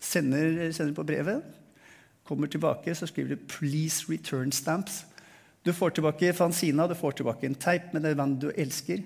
Sender, 0.00 0.70
sender 0.76 0.96
på 0.96 1.06
brevet. 1.08 1.56
Kommer 2.26 2.50
tilbake, 2.50 2.94
så 2.94 3.08
skriver 3.08 3.34
du 3.34 3.36
'Please 3.36 4.06
return 4.08 4.50
stamps'. 4.52 5.04
Du 5.64 5.72
får 5.72 5.90
tilbake 5.90 6.32
fanzina, 6.32 6.86
du 6.86 6.94
får 6.94 7.12
tilbake 7.12 7.44
en 7.44 7.54
teip 7.54 7.92
med 7.92 8.02
det 8.02 8.16
bandet 8.16 8.40
du 8.40 8.50
elsker. 8.56 9.02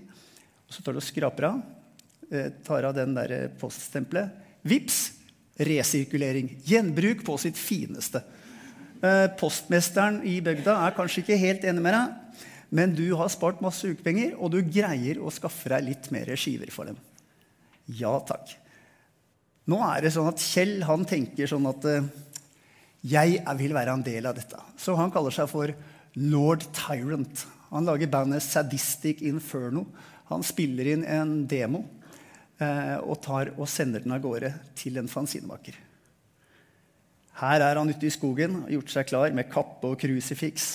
Og 0.68 0.70
så 0.74 0.82
tar 0.82 0.92
du 0.92 0.98
og 0.98 1.02
skraper 1.02 1.44
av. 1.44 1.62
Eh, 2.30 2.50
tar 2.64 2.84
av 2.84 2.94
den 2.94 3.14
der 3.14 3.48
poststempelet. 3.58 4.30
Vips! 4.62 5.12
Resirkulering. 5.56 6.62
Gjenbruk 6.66 7.24
på 7.24 7.38
sitt 7.38 7.56
fineste. 7.56 8.22
Eh, 9.04 9.26
postmesteren 9.36 10.22
i 10.24 10.38
bygda 10.44 10.78
er 10.86 10.94
kanskje 10.96 11.20
ikke 11.24 11.40
helt 11.40 11.64
enig 11.68 11.82
med 11.84 11.92
deg, 11.92 12.44
men 12.74 12.94
du 12.96 13.06
har 13.18 13.32
spart 13.32 13.60
masse 13.64 13.84
ukepenger, 13.84 14.32
og 14.38 14.54
du 14.54 14.62
greier 14.64 15.20
å 15.20 15.32
skaffe 15.34 15.68
deg 15.74 15.90
litt 15.90 16.08
mer 16.14 16.30
skiver 16.40 16.72
for 16.72 16.88
dem. 16.88 16.96
Ja 18.00 18.14
takk. 18.24 18.54
Nå 19.68 19.80
er 19.84 20.04
det 20.04 20.14
sånn 20.14 20.30
at 20.30 20.40
Kjell 20.40 20.78
han 20.88 21.04
tenker 21.08 21.50
sånn 21.50 21.68
at 21.68 21.84
eh, 21.90 22.08
jeg 23.04 23.42
vil 23.60 23.76
være 23.76 23.98
en 23.98 24.06
del 24.06 24.30
av 24.30 24.38
dette. 24.38 24.60
Så 24.80 24.96
han 24.96 25.12
kaller 25.12 25.34
seg 25.34 25.50
for 25.52 25.72
Lord 26.16 26.64
Tyrant. 26.72 27.44
Han 27.74 27.84
lager 27.88 28.08
bandet 28.08 28.44
Sadistic 28.44 29.20
Inferno. 29.26 29.84
Han 30.30 30.44
spiller 30.46 30.88
inn 30.94 31.04
en 31.04 31.42
demo 31.50 31.82
eh, 32.56 32.96
og 33.02 33.18
tar 33.24 33.52
og 33.58 33.68
sender 33.68 34.04
den 34.04 34.16
av 34.16 34.24
gårde 34.24 34.54
til 34.80 34.96
en 35.00 35.10
fanzinemaker. 35.10 35.76
Her 37.40 37.64
er 37.66 37.80
han 37.80 37.90
ute 37.90 38.06
i 38.06 38.12
skogen 38.14 38.60
og 38.62 38.70
gjort 38.70 38.92
seg 38.92 39.08
klar 39.10 39.34
med 39.34 39.50
kappe 39.50 39.90
og 39.90 39.98
krusifiks. 39.98 40.68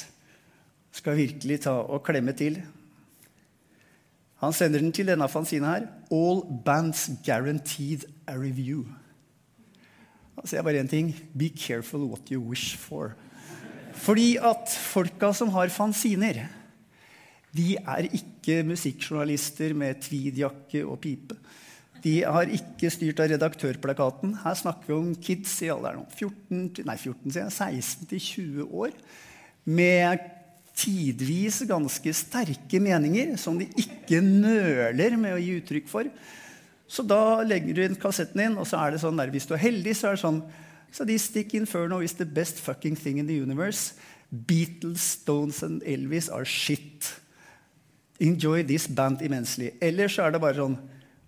Skal 0.92 1.20
virkelig 1.20 1.62
ta 1.64 1.78
og 1.80 2.04
klemme 2.04 2.34
til. 2.36 2.60
Han 4.44 4.56
sender 4.56 4.80
den 4.84 4.92
til 4.96 5.08
denne 5.08 5.28
fanzina 5.32 5.76
her. 5.76 5.88
All 6.12 6.44
bands 6.66 7.10
guaranteed 7.26 8.08
a 8.28 8.36
review. 8.40 8.86
Da 10.36 10.48
sier 10.48 10.62
jeg 10.62 10.68
bare 10.68 10.84
én 10.84 10.92
ting. 10.92 11.12
Be 11.36 11.50
careful 11.52 12.08
what 12.08 12.32
you 12.32 12.40
wish 12.44 12.78
for. 12.80 13.16
Fordi 14.00 14.38
at 14.38 14.72
folka 14.72 15.34
som 15.36 15.52
har 15.52 15.72
fanziner, 15.72 16.46
de 17.56 17.76
er 17.76 18.08
ikke 18.08 18.62
musikkjournalister 18.64 19.74
med 19.74 20.00
tweedjakke 20.06 20.86
og 20.86 21.00
pipe. 21.04 21.36
De 22.04 22.16
har 22.24 22.52
ikke 22.56 22.92
styrt 22.94 23.20
av 23.20 23.30
redaktørplakaten. 23.32 24.38
Her 24.44 24.58
snakker 24.58 24.92
vi 24.92 24.98
om 24.98 25.14
kids 25.20 25.58
i 25.66 25.72
alderen 25.74 26.06
14, 26.16 26.86
nei, 26.88 26.98
14, 26.98 27.34
16 27.52 28.10
til 28.12 28.22
20 28.26 28.68
år. 28.84 28.94
Med 29.70 30.28
tidvis 30.80 31.62
ganske 31.68 32.14
sterke 32.16 32.80
meninger 32.80 33.36
som 33.42 33.58
de 33.60 33.68
ikke 33.80 34.22
nøler 34.24 35.18
med 35.20 35.36
å 35.36 35.42
gi 35.42 35.58
uttrykk 35.60 35.90
for. 35.92 36.08
Så 36.90 37.04
da 37.06 37.42
legger 37.46 37.76
du 37.76 37.84
inn 37.84 38.00
kassetten 38.00 38.42
din, 38.42 38.58
og 38.58 38.66
så 38.70 38.80
er 38.82 38.96
det 38.96 39.04
sånn 39.04 39.20
der, 39.20 39.30
hvis 39.34 39.46
du 39.50 39.54
er 39.54 39.62
heldig, 39.62 39.94
så 39.98 40.10
er 40.10 40.18
det 40.18 40.24
sånn 40.24 40.42
Sadistic 40.90 41.54
Inferno 41.54 42.00
is 42.02 42.16
the 42.18 42.26
best 42.26 42.58
fucking 42.58 42.96
thing 42.98 43.20
in 43.20 43.28
the 43.28 43.36
universe. 43.38 43.94
Beatles, 44.32 45.02
Stones 45.02 45.62
and 45.64 45.84
Elvis 45.84 46.32
are 46.34 46.46
shit. 46.46 47.20
Enjoy 48.20 48.64
this 48.64 48.88
band 48.88 49.22
immensely. 49.22 49.72
Eller 49.82 50.10
så 50.10 50.26
er 50.26 50.34
det 50.34 50.42
bare 50.42 50.58
sånn 50.58 50.80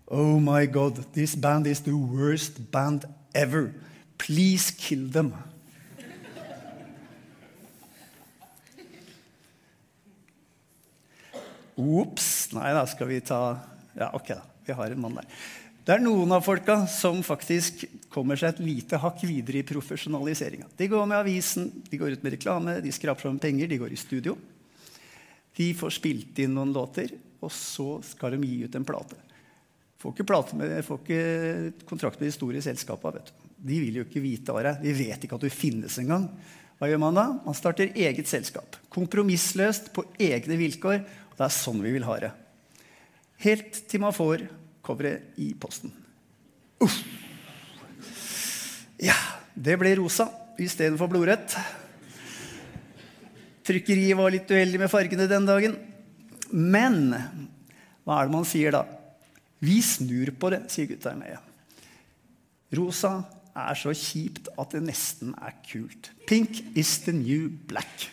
Oh 0.06 0.40
my 0.40 0.66
God, 0.66 1.12
this 1.12 1.34
band 1.34 1.66
is 1.66 1.80
the 1.80 1.96
worst 1.96 2.70
band 2.70 3.04
ever. 3.34 3.72
Please 4.18 4.70
kill 4.70 5.08
them. 5.08 5.32
Ops. 11.76 12.52
Nei 12.52 12.72
da, 12.76 12.86
skal 12.86 13.08
vi 13.08 13.20
ta 13.24 13.42
Ja, 13.96 14.10
ok, 14.14 14.28
da. 14.28 14.42
Vi 14.64 14.72
har 14.72 14.90
en 14.90 15.00
mann 15.00 15.16
der. 15.18 15.26
Det 15.82 15.96
er 15.96 16.02
noen 16.04 16.30
av 16.30 16.44
folka 16.46 16.84
som 16.86 17.24
faktisk 17.26 17.82
kommer 18.12 18.38
seg 18.38 18.52
et 18.52 18.60
lite 18.62 19.00
hakk 19.02 19.24
videre 19.26 19.58
i 19.58 19.66
profesjonaliseringa. 19.66 20.68
De 20.78 20.86
går 20.86 21.08
med 21.10 21.18
avisen, 21.18 21.66
de 21.90 21.98
går 21.98 22.14
ut 22.14 22.22
med 22.22 22.36
reklame, 22.36 22.76
de 22.84 22.92
skraper 22.94 23.26
sammen 23.26 23.42
penger, 23.42 23.66
de 23.66 23.80
går 23.82 23.90
i 23.90 23.98
studio. 23.98 24.36
De 25.58 25.72
får 25.74 25.96
spilt 25.98 26.38
inn 26.38 26.54
noen 26.54 26.70
låter, 26.72 27.10
og 27.42 27.50
så 27.50 27.96
skal 28.06 28.36
de 28.36 28.46
gi 28.46 28.62
ut 28.62 28.78
en 28.78 28.86
plate. 28.86 29.18
Får 30.02 30.16
ikke, 30.16 30.56
med, 30.58 30.72
får 30.82 30.98
ikke 30.98 31.86
kontrakt 31.86 32.18
med 32.18 32.26
de 32.26 32.34
store 32.34 32.60
selskapene. 32.64 33.22
De 33.62 33.76
vil 33.78 34.00
jo 34.00 34.02
ikke 34.02 34.22
vite 34.24 34.50
av 34.50 34.64
deg. 34.66 34.80
De 34.82 34.94
vet 34.98 35.22
ikke 35.22 35.36
at 35.38 35.44
du 35.44 35.52
finnes 35.54 35.98
engang. 36.02 36.24
Hva 36.80 36.88
gjør 36.90 36.98
man 36.98 37.14
da? 37.14 37.24
Man 37.44 37.54
starter 37.54 37.92
eget 37.94 38.26
selskap. 38.26 38.74
Kompromissløst 38.90 39.92
på 39.94 40.02
egne 40.18 40.56
vilkår. 40.58 41.04
Og 41.30 41.36
det 41.38 41.44
er 41.46 41.54
sånn 41.54 41.78
vi 41.84 41.92
vil 41.94 42.06
ha 42.08 42.16
det. 42.24 42.32
Helt 43.44 43.78
til 43.90 44.02
man 44.02 44.16
får 44.16 44.42
coveret 44.82 45.38
i 45.38 45.52
posten. 45.54 45.94
Uff. 46.82 46.96
Ja, 49.02 49.14
det 49.54 49.76
ble 49.78 49.94
rosa 50.00 50.26
istedenfor 50.62 51.10
blodrødt. 51.12 51.54
Trykkeriet 53.62 54.18
var 54.18 54.34
litt 54.34 54.50
uheldig 54.50 54.82
med 54.82 54.90
fargene 54.90 55.30
den 55.30 55.46
dagen. 55.46 55.78
Men 56.50 57.14
hva 58.02 58.18
er 58.18 58.26
det 58.26 58.34
man 58.34 58.50
sier 58.50 58.74
da? 58.74 58.82
Vi 59.62 59.78
snur 59.84 60.32
på 60.38 60.50
det, 60.50 60.64
sier 60.72 61.14
Meia. 61.18 61.38
Rosa 62.74 63.20
er 63.52 63.76
så 63.76 63.92
kjipt 63.94 64.48
at 64.58 64.74
det 64.74 64.82
nesten 64.86 65.34
er 65.36 65.54
kult. 65.68 66.10
Pink 66.26 66.62
is 66.78 66.98
the 67.04 67.12
new 67.14 67.48
black. 67.68 68.08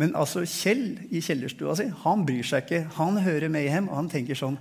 Men 0.00 0.16
altså 0.18 0.42
Kjell 0.48 0.96
i 1.14 1.20
kjellerstua 1.22 1.76
si 1.78 1.86
han 2.02 2.24
bryr 2.26 2.46
seg 2.46 2.64
ikke. 2.64 2.82
Han 2.96 3.20
hører 3.22 3.52
Mayhem, 3.52 3.90
og 3.92 4.00
han 4.00 4.10
tenker 4.10 4.38
sånn 4.38 4.58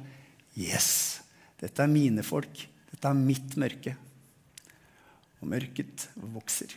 Yes, 0.59 1.21
dette 1.61 1.81
er 1.81 1.89
mine 1.89 2.25
folk. 2.27 2.65
Dette 2.91 3.07
er 3.07 3.17
mitt 3.17 3.55
mørke. 3.57 3.95
Og 5.41 5.49
mørket 5.49 6.09
vokser. 6.35 6.75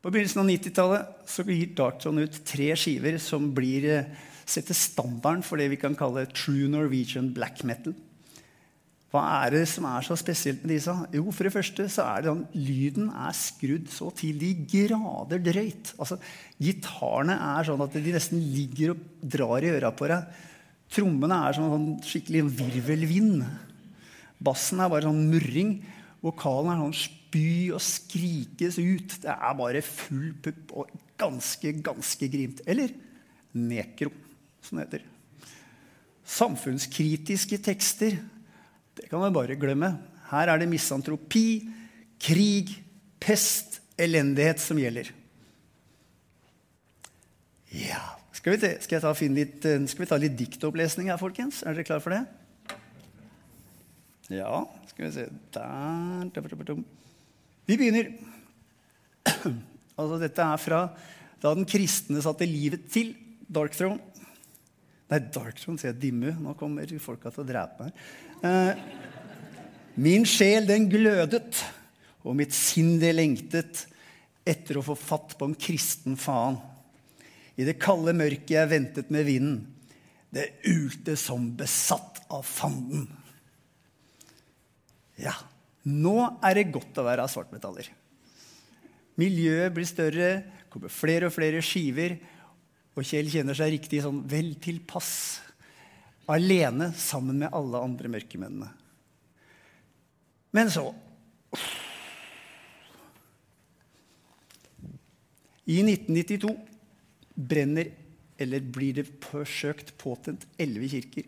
På 0.00 0.12
begynnelsen 0.14 0.44
av 0.44 0.48
90-tallet 0.52 1.50
gir 1.50 1.74
Darkton 1.76 2.22
ut 2.22 2.38
tre 2.46 2.70
skiver 2.78 3.18
som 3.18 3.50
blir, 3.52 4.06
setter 4.46 4.76
standarden 4.78 5.44
for 5.44 5.60
det 5.60 5.70
vi 5.72 5.78
kan 5.80 5.96
kalle 5.98 6.26
true 6.32 6.68
Norwegian 6.70 7.32
black 7.34 7.64
metal. 7.66 7.96
Hva 9.14 9.22
er 9.46 9.54
det 9.54 9.62
som 9.70 9.86
er 9.88 10.02
så 10.04 10.16
spesielt 10.18 10.64
med 10.64 10.74
disse? 10.74 10.92
Jo, 11.14 11.30
for 11.30 11.46
det 11.46 11.54
første 11.54 11.86
så 11.92 12.04
er 12.10 12.24
det 12.24 12.30
sånn, 12.32 12.42
lyden 12.58 13.06
er 13.14 13.36
skrudd 13.38 13.86
så 13.92 14.10
til 14.18 14.40
de 14.40 14.50
grader 14.68 15.40
drøyt. 15.40 15.94
Altså, 15.96 16.18
Gitarene 16.58 17.36
er 17.54 17.68
sånn 17.68 17.84
at 17.84 17.94
de 17.94 18.12
nesten 18.12 18.42
ligger 18.52 18.92
og 18.92 19.06
drar 19.22 19.64
i 19.64 19.70
øra 19.76 19.92
på 19.94 20.10
deg. 20.10 20.42
Trommene 20.92 21.38
er 21.46 21.56
sånn, 21.56 21.70
sånn 21.72 21.88
skikkelig 22.06 22.42
virvelvind. 22.58 23.46
Bassen 24.42 24.82
er 24.82 24.90
bare 24.92 25.06
sånn 25.06 25.24
murring. 25.30 25.72
Vokalen 26.26 26.74
er 26.74 26.82
sånn 26.82 27.00
spy 27.06 27.48
og 27.76 27.82
skrikes 27.86 28.80
ut. 28.82 29.16
Det 29.22 29.32
er 29.32 29.58
bare 29.62 29.86
full 29.86 30.34
pupp 30.44 30.76
og 30.82 30.92
ganske, 31.16 31.72
ganske 31.78 32.30
grimt. 32.32 32.62
Eller 32.68 32.92
nekro, 33.56 34.12
som 34.66 34.78
det 34.78 34.86
heter. 34.86 35.04
Samfunnskritiske 36.26 37.58
tekster 37.62 38.18
det 38.96 39.10
kan 39.10 39.20
man 39.20 39.34
bare 39.34 39.58
glemme. 39.60 39.92
Her 40.30 40.50
er 40.50 40.58
det 40.58 40.70
misantropi, 40.70 41.68
krig, 42.22 42.72
pest, 43.20 43.80
elendighet 44.00 44.60
som 44.60 44.80
gjelder. 44.80 45.12
Ja 47.76 48.00
Skal 48.36 48.54
vi, 48.54 48.68
skal 48.84 49.02
ta, 49.02 49.12
litt, 49.32 49.64
eh, 49.66 49.84
skal 49.90 50.04
vi 50.04 50.08
ta 50.08 50.18
litt 50.20 50.36
diktopplesning 50.38 51.08
her, 51.10 51.18
folkens? 51.20 51.62
Er 51.64 51.74
dere 51.74 51.86
klare 51.88 52.04
for 52.04 52.14
det? 52.14 52.22
Ja, 54.30 54.60
skal 54.90 55.06
vi 55.06 55.12
se 55.14 55.24
Der. 55.54 56.30
Vi 57.66 57.76
begynner. 57.76 58.12
Altså, 59.96 60.18
dette 60.20 60.44
er 60.44 60.58
fra 60.60 60.78
da 61.40 61.54
den 61.56 61.64
kristne 61.64 62.20
satte 62.20 62.44
livet 62.44 62.82
til 62.92 63.14
Dark 63.48 63.72
Throne. 63.72 63.96
Nei, 65.06 65.20
Dark 65.30 65.60
Throne, 65.60 65.78
sier 65.78 65.92
jeg. 65.92 66.00
Dimmu. 66.02 66.32
Nå 66.42 66.54
kommer 66.58 66.90
folka 67.02 67.30
til 67.30 67.44
å 67.44 67.48
drepe 67.48 67.86
meg. 67.86 68.06
Eh, 68.46 68.80
min 70.02 70.26
sjel, 70.28 70.66
den 70.68 70.88
glødet, 70.90 71.62
og 72.26 72.34
mitt 72.38 72.54
sinn, 72.56 72.96
det 73.00 73.14
lengtet 73.14 73.86
etter 74.46 74.78
å 74.78 74.84
få 74.86 74.96
fatt 74.98 75.36
på 75.38 75.48
en 75.48 75.54
kristen 75.58 76.18
faen. 76.18 76.58
I 77.56 77.64
det 77.64 77.78
kalde 77.80 78.12
mørket 78.16 78.52
jeg 78.52 78.70
ventet 78.70 79.12
med 79.14 79.26
vinden. 79.28 79.60
Det 80.34 80.50
ulte 80.68 81.14
som 81.16 81.48
besatt 81.56 82.20
av 82.34 82.42
fanden. 82.44 83.06
Ja, 85.16 85.32
nå 85.88 86.18
er 86.44 86.58
det 86.58 86.72
godt 86.74 86.98
å 87.00 87.06
være 87.06 87.24
av 87.24 87.32
svartmetaller. 87.32 87.88
Miljøet 89.16 89.72
blir 89.72 89.88
større, 89.88 90.30
kommer 90.68 90.92
flere 90.92 91.30
og 91.30 91.32
flere 91.32 91.62
skiver, 91.64 92.18
og 92.96 93.04
Kjell 93.04 93.28
kjenner 93.28 93.56
seg 93.56 93.74
riktig 93.74 94.00
sånn 94.04 94.22
vel 94.28 94.54
tilpass. 94.62 95.10
Alene 96.32 96.90
sammen 96.98 97.42
med 97.44 97.52
alle 97.54 97.82
andre 97.84 98.10
mørkemennene. 98.10 98.70
Men 100.56 100.72
så 100.72 100.88
I 105.66 105.80
1992 105.82 106.52
brenner, 107.34 107.88
eller 108.38 108.66
blir 108.70 109.00
det 109.00 109.06
forsøkt 109.24 109.90
påtent, 109.98 110.44
elleve 110.62 110.88
kirker. 110.92 111.26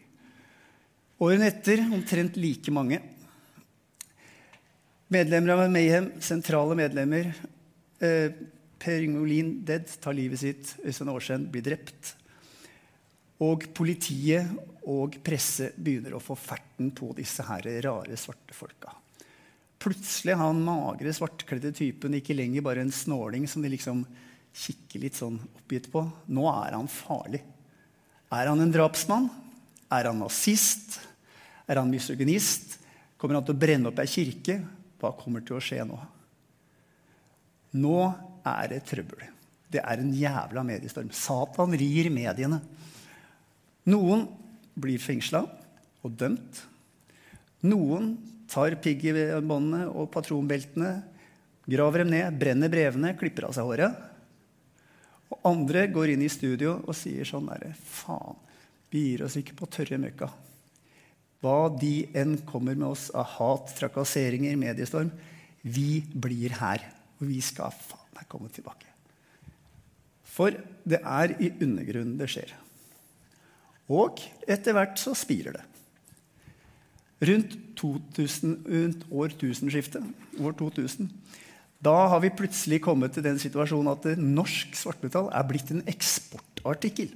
Årene 1.19 1.49
etter 1.51 1.83
omtrent 1.83 2.39
like 2.39 2.71
mange. 2.71 3.01
Medlemmer 5.11 5.57
av 5.57 5.65
Mayhem, 5.73 6.13
sentrale 6.23 6.77
medlemmer 6.79 7.33
eh, 7.99 8.39
Per 8.79 9.03
Yngolin 9.03 9.59
Dead 9.67 9.89
tar 10.01 10.17
livet 10.17 10.43
sitt. 10.43 10.77
Øystein 10.85 11.11
Aarsen 11.13 11.49
blir 11.51 11.65
drept. 11.67 12.15
Og 13.45 13.69
politiet 13.75 14.51
og 14.91 15.19
presse 15.23 15.73
begynner 15.77 16.17
å 16.17 16.23
få 16.23 16.35
ferten 16.39 16.91
på 16.97 17.13
disse 17.19 17.45
her 17.47 17.69
rare, 17.85 18.17
svarte 18.19 18.57
folka. 18.57 18.95
Plutselig 19.79 20.35
er 20.35 20.41
han 20.41 20.63
magre, 20.67 21.13
svartkledde 21.15 21.71
typen 21.77 22.17
ikke 22.19 22.35
lenger 22.35 22.65
bare 22.67 22.83
en 22.83 22.95
snåling 22.95 23.47
som 23.51 23.63
de 23.63 23.71
liksom 23.71 24.03
kikker 24.59 25.05
litt 25.05 25.19
sånn 25.19 25.37
oppgitt 25.39 25.87
på. 25.93 26.03
Nå 26.35 26.49
er 26.51 26.75
han 26.75 26.91
farlig. 26.91 27.45
Er 28.35 28.51
han 28.51 28.61
en 28.61 28.75
drapsmann? 28.75 29.29
Er 29.95 30.11
han 30.11 30.19
nazist? 30.19 30.99
Er 31.69 31.79
han 31.79 31.93
misogynist? 31.93 32.75
Kommer 33.19 33.39
han 33.39 33.47
til 33.47 33.55
å 33.55 33.61
brenne 33.63 33.93
opp 33.93 34.03
ei 34.03 34.11
kirke? 34.11 34.59
Hva 34.99 35.15
kommer 35.15 35.45
til 35.47 35.59
å 35.59 35.63
skje 35.63 35.85
nå? 35.87 35.99
Nå 37.79 37.97
er 38.47 38.73
det 38.73 38.85
trøbbel. 38.89 39.27
Det 39.69 39.83
er 39.83 40.01
en 40.01 40.15
jævla 40.17 40.65
mediestorm. 40.65 41.11
Satan 41.13 41.77
rir 41.77 42.09
mediene. 42.13 42.61
Noen 43.89 44.25
blir 44.79 45.01
fengsla 45.03 45.43
og 46.05 46.17
dømt. 46.17 46.63
Noen 47.69 48.15
tar 48.49 48.79
piggbåndene 48.81 49.87
og 49.91 50.11
patronbeltene, 50.15 50.93
graver 51.69 52.05
dem 52.05 52.13
ned, 52.15 52.37
brenner 52.41 52.73
brevene, 52.73 53.17
klipper 53.19 53.49
av 53.49 53.57
seg 53.57 53.69
håret. 53.69 54.05
Og 55.29 55.49
andre 55.51 55.85
går 55.93 56.15
inn 56.15 56.25
i 56.25 56.33
studio 56.33 56.79
og 56.81 56.97
sier 56.97 57.29
sånn 57.29 57.51
derre 57.51 57.75
Faen, 57.77 58.39
vi 58.89 59.11
gir 59.11 59.27
oss 59.27 59.37
ikke 59.37 59.59
på 59.59 59.69
tørre 59.69 59.99
møkka. 60.01 60.31
Hva 61.45 61.69
de 61.77 62.09
enn 62.17 62.39
kommer 62.49 62.79
med 62.79 62.89
oss 62.89 63.09
av 63.15 63.29
hat, 63.37 63.75
trakasseringer, 63.77 64.57
mediestorm, 64.59 65.13
vi 65.63 66.01
blir 66.15 66.57
her. 66.59 66.89
Og 67.19 67.29
vi 67.29 67.43
skal 67.45 67.75
faen 67.75 67.98
meg 68.19 68.29
kommet 68.31 68.55
tilbake. 68.59 68.91
For 70.29 70.55
det 70.87 71.01
er 71.01 71.35
i 71.39 71.51
undergrunnen 71.65 72.19
det 72.19 72.29
skjer. 72.31 72.53
Og 73.89 74.21
etter 74.45 74.77
hvert 74.77 75.01
så 75.01 75.15
spirer 75.17 75.57
det. 75.57 75.65
Rundt, 77.29 77.57
2000, 77.81 78.61
rundt 78.69 79.07
år 79.11 79.33
tusenskiftet, 79.41 80.05
år 80.39 80.53
2000, 80.61 81.09
da 81.83 81.95
har 82.13 82.21
vi 82.23 82.31
plutselig 82.35 82.81
kommet 82.83 83.15
til 83.15 83.25
den 83.27 83.39
situasjonen 83.39 83.91
at 83.93 84.07
norsk 84.19 84.75
svartmetall 84.79 85.31
er 85.35 85.47
blitt 85.47 85.71
en 85.75 85.85
eksportartikkel. 85.91 87.11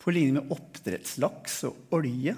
På 0.00 0.12
linje 0.12 0.36
med 0.36 0.52
oppdrettslaks 0.52 1.62
og 1.68 1.94
olje. 1.96 2.34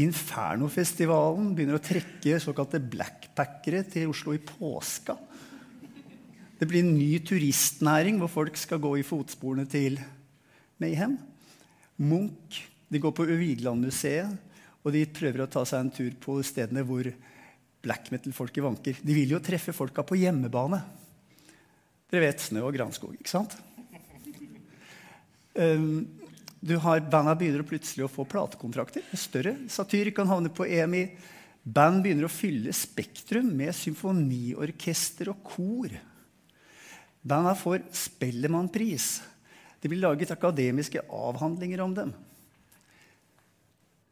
Infernofestivalen 0.00 1.50
begynner 1.56 1.76
å 1.76 1.84
trekke 1.84 2.40
såkalte 2.40 2.80
blackpackere 2.80 3.82
til 3.92 4.12
Oslo 4.12 4.32
i 4.36 4.40
påska. 4.40 5.16
Det 6.60 6.68
blir 6.68 6.84
en 6.84 6.92
ny 6.92 7.14
turistnæring 7.24 8.18
hvor 8.20 8.28
folk 8.28 8.58
skal 8.60 8.82
gå 8.84 8.98
i 9.00 9.04
fotsporene 9.06 9.64
til 9.64 9.96
Mayhem. 10.80 11.14
Munch. 11.96 12.66
De 12.90 13.00
går 13.00 13.14
på 13.16 13.24
Vigelandmuseet, 13.24 14.34
og 14.82 14.92
de 14.92 15.06
prøver 15.08 15.44
å 15.44 15.48
ta 15.48 15.62
seg 15.68 15.84
en 15.84 15.92
tur 15.94 16.10
på 16.20 16.34
stedene 16.44 16.82
hvor 16.84 17.06
black 17.80 18.10
metal-folket 18.12 18.64
vanker. 18.66 18.98
De 19.00 19.16
vil 19.16 19.32
jo 19.32 19.40
treffe 19.40 19.72
folka 19.72 20.04
på 20.04 20.18
hjemmebane. 20.20 20.82
Dere 22.10 22.26
vet 22.26 22.44
Snø 22.44 22.66
og 22.66 22.76
Granskog, 22.76 23.14
ikke 23.16 23.32
sant? 23.32 23.56
Um, 25.54 26.04
du 26.60 26.74
har 26.82 27.00
Banda 27.08 27.38
begynner 27.38 27.64
plutselig 27.64 28.04
å 28.04 28.12
få 28.12 28.26
platekontrakter. 28.28 29.06
Større. 29.16 29.54
Satyr 29.72 30.12
kan 30.12 30.28
havne 30.28 30.52
på 30.52 30.68
EMI. 30.68 31.06
Band 31.64 32.04
begynner 32.04 32.28
å 32.28 32.32
fylle 32.32 32.74
Spektrum 32.76 33.48
med 33.56 33.72
symfoniorkester 33.76 35.32
og 35.32 35.40
kor. 35.46 36.00
Banda 37.20 37.54
får 37.54 37.82
Spellemannpris. 37.92 39.22
Det 39.80 39.88
blir 39.88 40.00
laget 40.00 40.30
akademiske 40.30 41.02
avhandlinger 41.08 41.80
om 41.80 41.94
dem. 41.94 42.12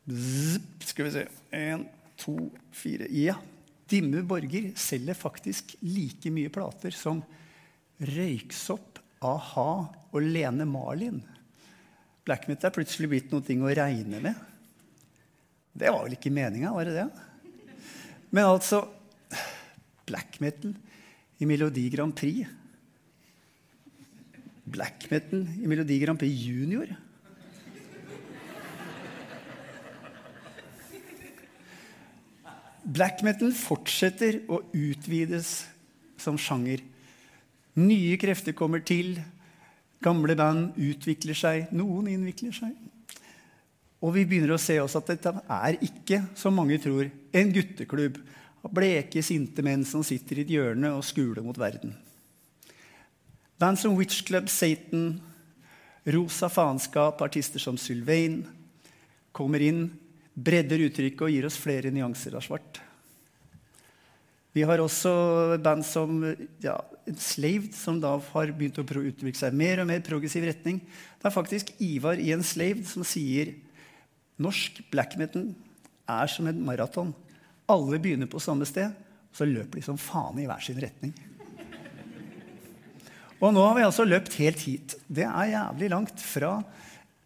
Zip, 0.09 0.85
skal 0.89 1.09
vi 1.09 1.13
se 1.13 1.27
Én, 1.53 1.87
to, 2.17 2.37
fire 2.73 3.09
Ja. 3.11 3.37
Dimmu 3.89 4.21
Borger 4.23 4.73
selger 4.77 5.17
faktisk 5.17 5.73
like 5.81 6.29
mye 6.33 6.51
plater 6.53 6.93
som 6.93 7.23
Røyksopp, 7.99 8.99
a-ha 9.25 9.71
og 10.13 10.21
Lene 10.21 10.67
Marlin. 10.69 11.23
Black 12.29 12.45
metal 12.51 12.69
er 12.69 12.75
plutselig 12.77 13.09
blitt 13.09 13.33
noe 13.33 13.41
å 13.65 13.73
regne 13.73 14.21
med. 14.21 14.37
Det 15.73 15.89
var 15.89 16.05
vel 16.05 16.19
ikke 16.19 16.33
meninga, 16.35 16.75
var 16.77 16.85
det 16.85 16.99
det? 16.99 17.07
Men 18.29 18.51
altså 18.51 18.83
Black 20.09 20.37
metal 20.45 20.75
i 21.41 21.49
Melodi 21.49 21.87
Grand 21.93 22.13
Prix 22.17 22.45
black 24.71 25.09
metal 25.13 25.45
i 25.59 25.69
Melodi 25.71 25.99
Grand 26.03 26.21
Prix 26.21 26.45
Junior. 26.47 26.93
Black 32.89 33.21
metal 33.27 33.53
fortsetter 33.53 34.41
å 34.49 34.63
utvides 34.73 35.67
som 36.17 36.39
sjanger. 36.41 36.81
Nye 37.79 38.17
krefter 38.21 38.57
kommer 38.57 38.81
til. 38.81 39.19
Gamle 40.03 40.37
band 40.39 40.79
utvikler 40.81 41.37
seg. 41.37 41.69
Noen 41.77 42.09
innvikler 42.15 42.55
seg. 42.57 42.73
Og 43.99 44.15
vi 44.15 44.25
begynner 44.31 44.55
å 44.55 44.63
se 44.63 44.79
også 44.81 45.03
at 45.03 45.13
dette 45.13 45.33
er 45.43 45.79
ikke, 45.83 46.23
som 46.39 46.55
mange 46.55 46.79
tror, 46.81 47.11
en 47.35 47.55
gutteklubb 47.55 48.21
av 48.63 48.75
bleke, 48.75 49.23
sinte 49.27 49.63
menn 49.67 49.85
som 49.87 50.05
sitter 50.07 50.39
i 50.39 50.47
et 50.47 50.53
hjørne 50.55 50.95
og 50.95 51.07
skuler 51.07 51.43
mot 51.45 51.59
verden. 51.59 51.97
Band 53.59 53.79
som 53.79 53.97
Witch 53.99 54.23
Club, 54.23 54.49
Satan, 54.49 55.21
Rosa 56.07 56.49
faenskap, 56.49 57.23
artister 57.23 57.59
som 57.59 57.79
Sylvain 57.79 58.45
kommer 59.33 59.63
inn. 59.63 59.89
bredder 60.39 60.79
uttrykket 60.85 61.23
og 61.27 61.33
gir 61.35 61.47
oss 61.49 61.57
flere 61.59 61.91
nyanser 61.91 62.37
av 62.39 62.45
svart. 62.47 62.79
Vi 64.55 64.63
har 64.63 64.79
også 64.79 65.11
band 65.59 65.83
som 65.83 66.21
ja, 66.63 66.77
Enslaved, 67.11 67.75
som 67.75 67.99
da 67.99 68.13
har 68.23 68.53
begynt 68.55 68.79
å 68.79 68.85
utvikle 68.87 69.35
seg 69.35 69.57
mer 69.59 69.83
og 69.83 69.89
mer 69.91 70.05
progressiv 70.07 70.47
retning. 70.47 70.79
Det 71.19 71.27
er 71.27 71.35
faktisk 71.35 71.73
Ivar 71.83 72.23
i 72.23 72.31
Enslaved 72.37 72.87
som 72.87 73.03
sier 73.03 73.57
norsk 74.39 74.79
black 74.93 75.19
metal 75.19 75.51
er 76.07 76.31
som 76.31 76.47
en 76.47 76.63
maraton. 76.65 77.11
Alle 77.67 77.99
begynner 77.99 78.31
på 78.31 78.39
samme 78.39 78.67
sted, 78.71 78.95
og 78.95 79.43
så 79.43 79.49
løper 79.49 79.81
de 79.81 79.85
som 79.85 79.99
faen 79.99 80.39
i 80.39 80.47
hver 80.47 80.63
sin 80.63 80.79
retning. 80.79 81.13
Og 83.39 83.53
nå 83.55 83.63
har 83.63 83.77
vi 83.77 83.87
altså 83.87 84.07
løpt 84.07 84.35
helt 84.41 84.63
hit. 84.67 84.97
Det 85.07 85.23
er 85.23 85.53
jævlig 85.53 85.91
langt 85.93 86.23
fra 86.23 86.57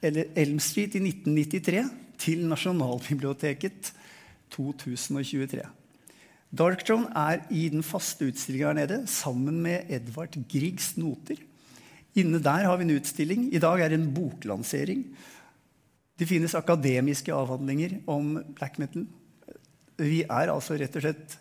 Elm 0.03 0.59
Street 0.61 0.98
i 0.98 1.01
1993 1.01 1.87
til 2.20 2.42
Nasjonalbiblioteket 2.51 3.92
2023. 4.53 5.62
Dark 6.53 6.83
Darkthrone 6.83 7.09
er 7.16 7.46
i 7.48 7.64
den 7.72 7.81
faste 7.81 8.29
utstillinga 8.29 8.75
her 8.75 8.77
nede 8.83 8.98
sammen 9.09 9.62
med 9.64 9.88
Edvard 9.88 10.37
Griegs 10.53 10.92
noter. 11.01 11.40
Inne 12.12 12.42
der 12.44 12.68
har 12.68 12.77
vi 12.77 12.85
en 12.85 12.98
utstilling. 12.98 13.46
I 13.48 13.62
dag 13.62 13.81
er 13.81 13.88
det 13.88 14.01
en 14.03 14.12
boklansering. 14.12 15.07
Det 16.18 16.29
finnes 16.29 16.55
akademiske 16.55 17.33
avhandlinger 17.33 18.03
om 18.05 18.37
black 18.53 18.77
metal. 18.77 19.07
Vi 19.96 20.27
er 20.29 20.53
altså 20.53 20.77
rett 20.77 21.01
og 21.01 21.07
slett 21.07 21.38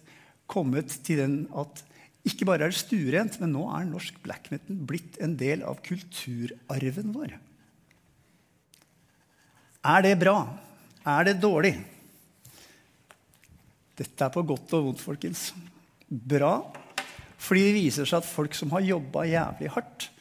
kommet 0.47 0.95
til 1.03 1.19
den 1.19 1.35
at 1.59 1.83
ikke 2.27 2.45
bare 2.45 2.67
er 2.67 2.73
det 2.73 2.81
stuerent, 2.81 3.39
men 3.41 3.53
nå 3.55 3.63
er 3.73 3.87
norsk 3.89 4.19
black 4.21 4.51
metal 4.53 4.77
blitt 4.89 5.17
en 5.23 5.33
del 5.39 5.63
av 5.65 5.79
kulturarven 5.85 7.15
vår. 7.15 7.33
Er 9.81 10.05
det 10.05 10.13
bra? 10.21 10.35
Er 11.09 11.25
det 11.25 11.39
dårlig? 11.41 11.73
Dette 13.97 14.25
er 14.25 14.33
på 14.33 14.45
godt 14.45 14.77
og 14.77 14.85
vondt, 14.85 15.01
folkens. 15.01 15.49
Bra 16.07 16.53
fordi 17.41 17.63
det 17.65 17.77
viser 17.77 18.05
seg 18.05 18.21
at 18.21 18.29
folk 18.29 18.53
som 18.53 18.69
har 18.75 18.85
jobba 18.85 19.25
jævlig 19.25 19.71
hardt, 19.73 20.11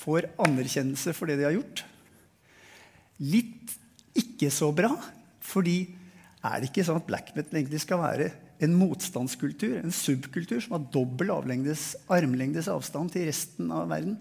får 0.00 0.30
anerkjennelse 0.40 1.12
for 1.12 1.28
det 1.28 1.36
de 1.40 1.44
har 1.44 1.52
gjort. 1.52 1.82
Litt 3.20 3.74
ikke 4.16 4.48
så 4.54 4.70
bra, 4.72 4.94
fordi 5.44 5.82
er 6.40 6.54
det 6.56 6.70
ikke 6.70 6.86
sånn 6.86 7.02
at 7.02 7.08
black 7.08 7.34
metal 7.36 7.58
egentlig 7.58 7.82
skal 7.84 8.00
være 8.00 8.30
en 8.60 8.74
motstandskultur, 8.76 9.78
en 9.80 9.94
subkultur, 9.94 10.60
som 10.60 10.76
har 10.76 10.88
dobbel 10.92 11.32
armlengdes 11.32 12.68
avstand 12.68 13.14
til 13.14 13.28
resten 13.30 13.70
av 13.72 13.88
verden? 13.92 14.18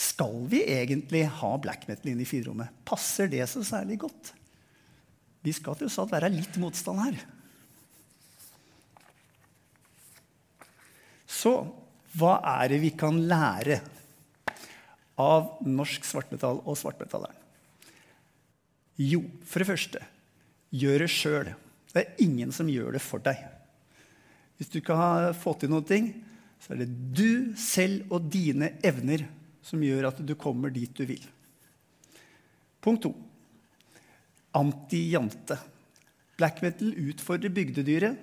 Skal 0.00 0.46
vi 0.48 0.62
egentlig 0.70 1.24
ha 1.40 1.50
black 1.60 1.88
metal 1.88 2.12
inn 2.12 2.22
i 2.22 2.28
fyrrommet? 2.28 2.70
Passer 2.86 3.28
det 3.30 3.42
så 3.50 3.64
særlig 3.66 3.98
godt? 4.06 4.32
Vi 5.44 5.52
skal 5.56 5.76
tross 5.76 5.98
alt 6.00 6.12
være 6.14 6.30
litt 6.32 6.56
motstand 6.60 7.02
her. 7.02 7.18
Så 11.30 11.54
hva 12.18 12.38
er 12.58 12.72
det 12.72 12.80
vi 12.82 12.92
kan 12.98 13.18
lære 13.30 13.80
av 15.20 15.60
norsk 15.66 16.06
svartmetall 16.06 16.62
og 16.64 16.78
svartmetalleren? 16.78 17.36
Jo, 19.00 19.22
for 19.48 19.62
det 19.62 19.68
første 19.70 20.02
gjør 20.76 21.04
det 21.04 21.10
sjøl. 21.12 21.52
Det 21.90 22.02
er 22.02 22.22
ingen 22.22 22.52
som 22.54 22.68
gjør 22.70 22.94
det 22.94 23.02
for 23.02 23.22
deg. 23.24 23.40
Hvis 24.58 24.70
du 24.70 24.78
ikke 24.80 24.98
har 24.98 25.32
fått 25.34 25.64
til 25.64 25.74
ting, 25.88 26.12
så 26.60 26.74
er 26.74 26.82
det 26.82 26.90
du 27.16 27.56
selv 27.58 28.12
og 28.12 28.28
dine 28.32 28.74
evner 28.84 29.24
som 29.64 29.82
gjør 29.82 30.10
at 30.10 30.20
du 30.26 30.34
kommer 30.38 30.72
dit 30.72 30.92
du 30.96 31.06
vil. 31.08 31.22
Punkt 32.80 33.04
to 33.04 33.14
anti-jante. 34.56 35.56
Black 36.40 36.62
metal 36.64 36.92
utfordrer 36.96 37.52
bygdedyret. 37.54 38.18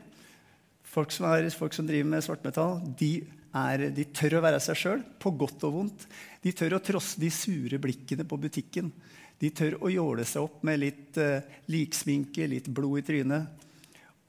Folk 0.87 1.11
som, 1.13 1.27
er, 1.29 1.49
folk 1.53 1.75
som 1.75 1.87
driver 1.87 2.09
med 2.09 2.23
svartmetall, 2.25 2.79
de, 2.99 3.11
er, 3.55 3.87
de 3.93 4.05
tør 4.15 4.37
å 4.37 4.43
være 4.43 4.59
seg 4.63 4.79
sjøl, 4.79 5.03
på 5.21 5.31
godt 5.39 5.65
og 5.67 5.75
vondt. 5.75 6.05
De 6.43 6.53
tør 6.55 6.77
å 6.77 6.83
trosse 6.83 7.19
de 7.21 7.29
sure 7.33 7.79
blikkene 7.81 8.25
på 8.27 8.39
butikken. 8.41 8.91
De 9.37 9.51
tør 9.53 9.77
å 9.85 9.91
jåle 9.93 10.25
seg 10.27 10.47
opp 10.47 10.63
med 10.67 10.81
litt 10.81 11.19
uh, 11.21 11.39
liksminke, 11.71 12.47
litt 12.49 12.69
blod 12.73 13.01
i 13.01 13.05
trynet, 13.07 13.65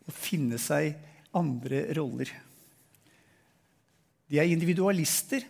og 0.09 0.17
finne 0.17 0.61
seg 0.61 0.95
andre 1.37 1.87
roller. 1.97 2.33
De 4.29 4.41
er 4.41 4.51
individualister, 4.53 5.45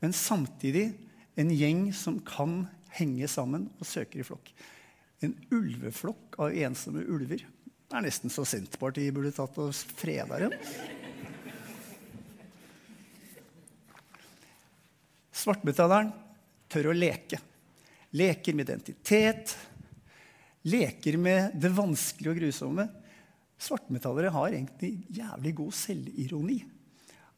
men 0.00 0.12
samtidig 0.16 0.90
en 1.40 1.52
gjeng 1.52 1.86
som 1.96 2.18
kan 2.24 2.62
henge 2.96 3.28
sammen 3.30 3.68
og 3.78 3.88
søker 3.88 4.20
i 4.20 4.26
flokk. 4.26 4.52
En 5.24 5.34
ulveflokk 5.52 6.38
av 6.40 6.56
ensomme 6.56 7.04
ulver 7.08 7.44
det 7.90 7.98
er 7.98 8.04
nesten 8.06 8.30
så 8.30 8.44
Senterpartiet 8.46 9.10
burde 9.10 9.32
tatt 9.34 9.56
og 9.58 9.74
freda 9.98 10.36
dem. 10.38 10.52
Svartmetalleren 15.40 16.10
tør 16.70 16.90
å 16.90 16.96
leke. 16.96 17.38
Leker 18.16 18.56
med 18.56 18.68
identitet. 18.68 19.54
Leker 20.68 21.16
med 21.20 21.56
det 21.60 21.70
vanskelige 21.72 22.34
og 22.34 22.40
grusomme. 22.42 22.86
Svartmetallere 23.60 24.32
har 24.34 24.52
egentlig 24.52 24.92
jævlig 25.16 25.54
god 25.56 25.76
selvironi. 25.76 26.60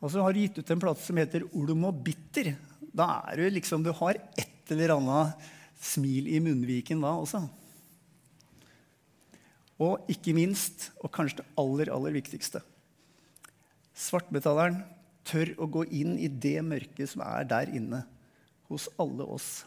Altså 0.03 0.23
Har 0.23 0.35
du 0.35 0.41
gitt 0.43 0.59
ut 0.59 0.71
en 0.75 0.83
plate 0.83 1.03
som 1.05 1.19
heter 1.19 1.45
'Olm 1.55 1.85
og 1.87 2.03
bitter', 2.03 2.57
da 2.93 3.23
er 3.31 3.37
du 3.37 3.51
liksom, 3.51 3.83
du 3.83 3.93
har 3.93 4.19
et 4.37 4.71
eller 4.71 4.97
annet 4.97 5.35
smil 5.81 6.27
i 6.29 6.41
munnviken 6.43 7.01
da 7.01 7.15
også. 7.15 7.43
Og 9.79 10.11
ikke 10.11 10.35
minst, 10.35 10.91
og 11.03 11.11
kanskje 11.11 11.41
det 11.41 11.47
aller, 11.59 11.91
aller 11.91 12.13
viktigste 12.13 12.63
Svartmetalleren 13.95 14.83
tør 15.29 15.53
å 15.63 15.69
gå 15.71 15.85
inn 15.95 16.17
i 16.19 16.29
det 16.29 16.59
mørket 16.67 17.13
som 17.13 17.23
er 17.27 17.47
der 17.49 17.71
inne 17.75 18.03
hos 18.71 18.89
alle 19.01 19.27
oss. 19.27 19.63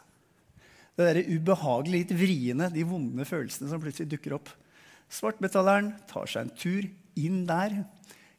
Det 0.95 1.07
derre 1.07 1.25
ubehagelige, 1.27 2.05
litt 2.05 2.13
vriene, 2.15 2.69
de 2.71 2.85
vonde 2.87 3.25
følelsene 3.27 3.69
som 3.71 3.81
plutselig 3.83 4.09
dukker 4.13 4.37
opp. 4.37 4.51
Svartmetalleren 5.11 5.91
tar 6.09 6.29
seg 6.31 6.45
en 6.45 6.53
tur 6.55 6.87
inn 7.19 7.43
der, 7.47 7.81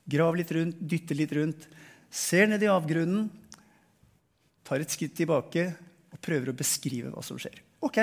graver 0.09 0.41
litt 0.41 0.53
rundt, 0.57 0.79
dytter 0.81 1.19
litt 1.19 1.35
rundt, 1.37 1.67
ser 2.11 2.49
ned 2.49 2.65
i 2.65 2.71
avgrunnen, 2.71 3.29
tar 4.67 4.83
et 4.83 4.93
skritt 4.93 5.15
tilbake 5.19 5.69
og 6.13 6.23
prøver 6.25 6.51
å 6.51 6.57
beskrive 6.57 7.13
hva 7.13 7.23
som 7.25 7.39
skjer. 7.41 7.61
Ok, 7.85 8.01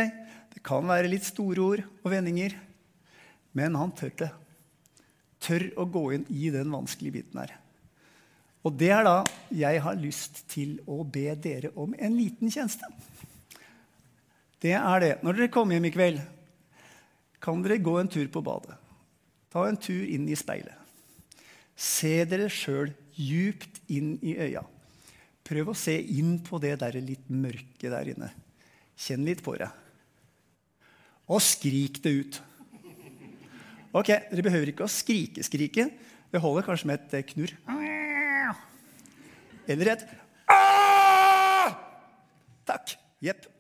det 0.53 0.61
kan 0.65 0.85
være 0.87 1.09
litt 1.11 1.25
store 1.27 1.65
ord 1.65 1.83
og 2.03 2.13
vendinger. 2.13 2.55
Men 3.57 3.75
han 3.77 3.91
tør 3.97 4.13
det. 4.21 4.29
Tør 5.43 5.65
å 5.81 5.85
gå 5.89 6.05
inn 6.15 6.23
i 6.31 6.49
den 6.53 6.71
vanskelige 6.73 7.19
biten 7.19 7.41
her. 7.41 7.57
Og 8.63 8.75
det 8.79 8.91
er 8.95 9.03
da 9.03 9.17
jeg 9.51 9.81
har 9.83 9.99
lyst 9.99 10.45
til 10.51 10.77
å 10.87 11.01
be 11.03 11.33
dere 11.35 11.73
om 11.79 11.95
en 11.97 12.15
liten 12.15 12.51
tjeneste. 12.51 12.87
Det 14.63 14.71
er 14.77 15.03
det. 15.03 15.13
Når 15.23 15.39
dere 15.39 15.51
kommer 15.51 15.75
hjem 15.75 15.89
i 15.89 15.93
kveld, 15.93 16.21
kan 17.43 17.63
dere 17.65 17.81
gå 17.83 17.97
en 17.99 18.11
tur 18.11 18.29
på 18.31 18.43
badet. 18.45 18.77
Ta 19.51 19.65
en 19.67 19.77
tur 19.77 20.05
inn 20.07 20.29
i 20.31 20.37
speilet. 20.39 20.79
Se 21.75 22.21
dere 22.29 22.47
sjøl 22.53 22.93
djupt 23.17 23.81
inn 23.91 24.15
i 24.23 24.37
øya. 24.39 24.63
Prøv 25.43 25.73
å 25.73 25.77
se 25.77 25.97
inn 25.99 26.37
på 26.45 26.57
det 26.63 26.77
der 26.81 26.95
litt 27.03 27.27
mørke 27.27 27.91
der 27.91 28.13
inne. 28.13 28.31
Kjenn 28.95 29.27
litt 29.27 29.43
på 29.43 29.57
det. 29.59 29.67
Og 31.27 31.43
skrik 31.43 31.99
det 32.03 32.13
ut. 32.15 32.41
Ok, 33.93 34.09
Dere 34.09 34.45
behøver 34.45 34.71
ikke 34.71 34.87
å 34.87 34.89
skrike-skrike. 34.89 35.89
Det 36.33 36.41
holder 36.41 36.65
kanskje 36.65 36.89
med 36.89 37.03
et 37.13 37.27
knurr. 37.29 37.53
Eller 39.67 39.93
et 39.93 40.07
Takk. 42.65 42.97
Jepp. 43.21 43.52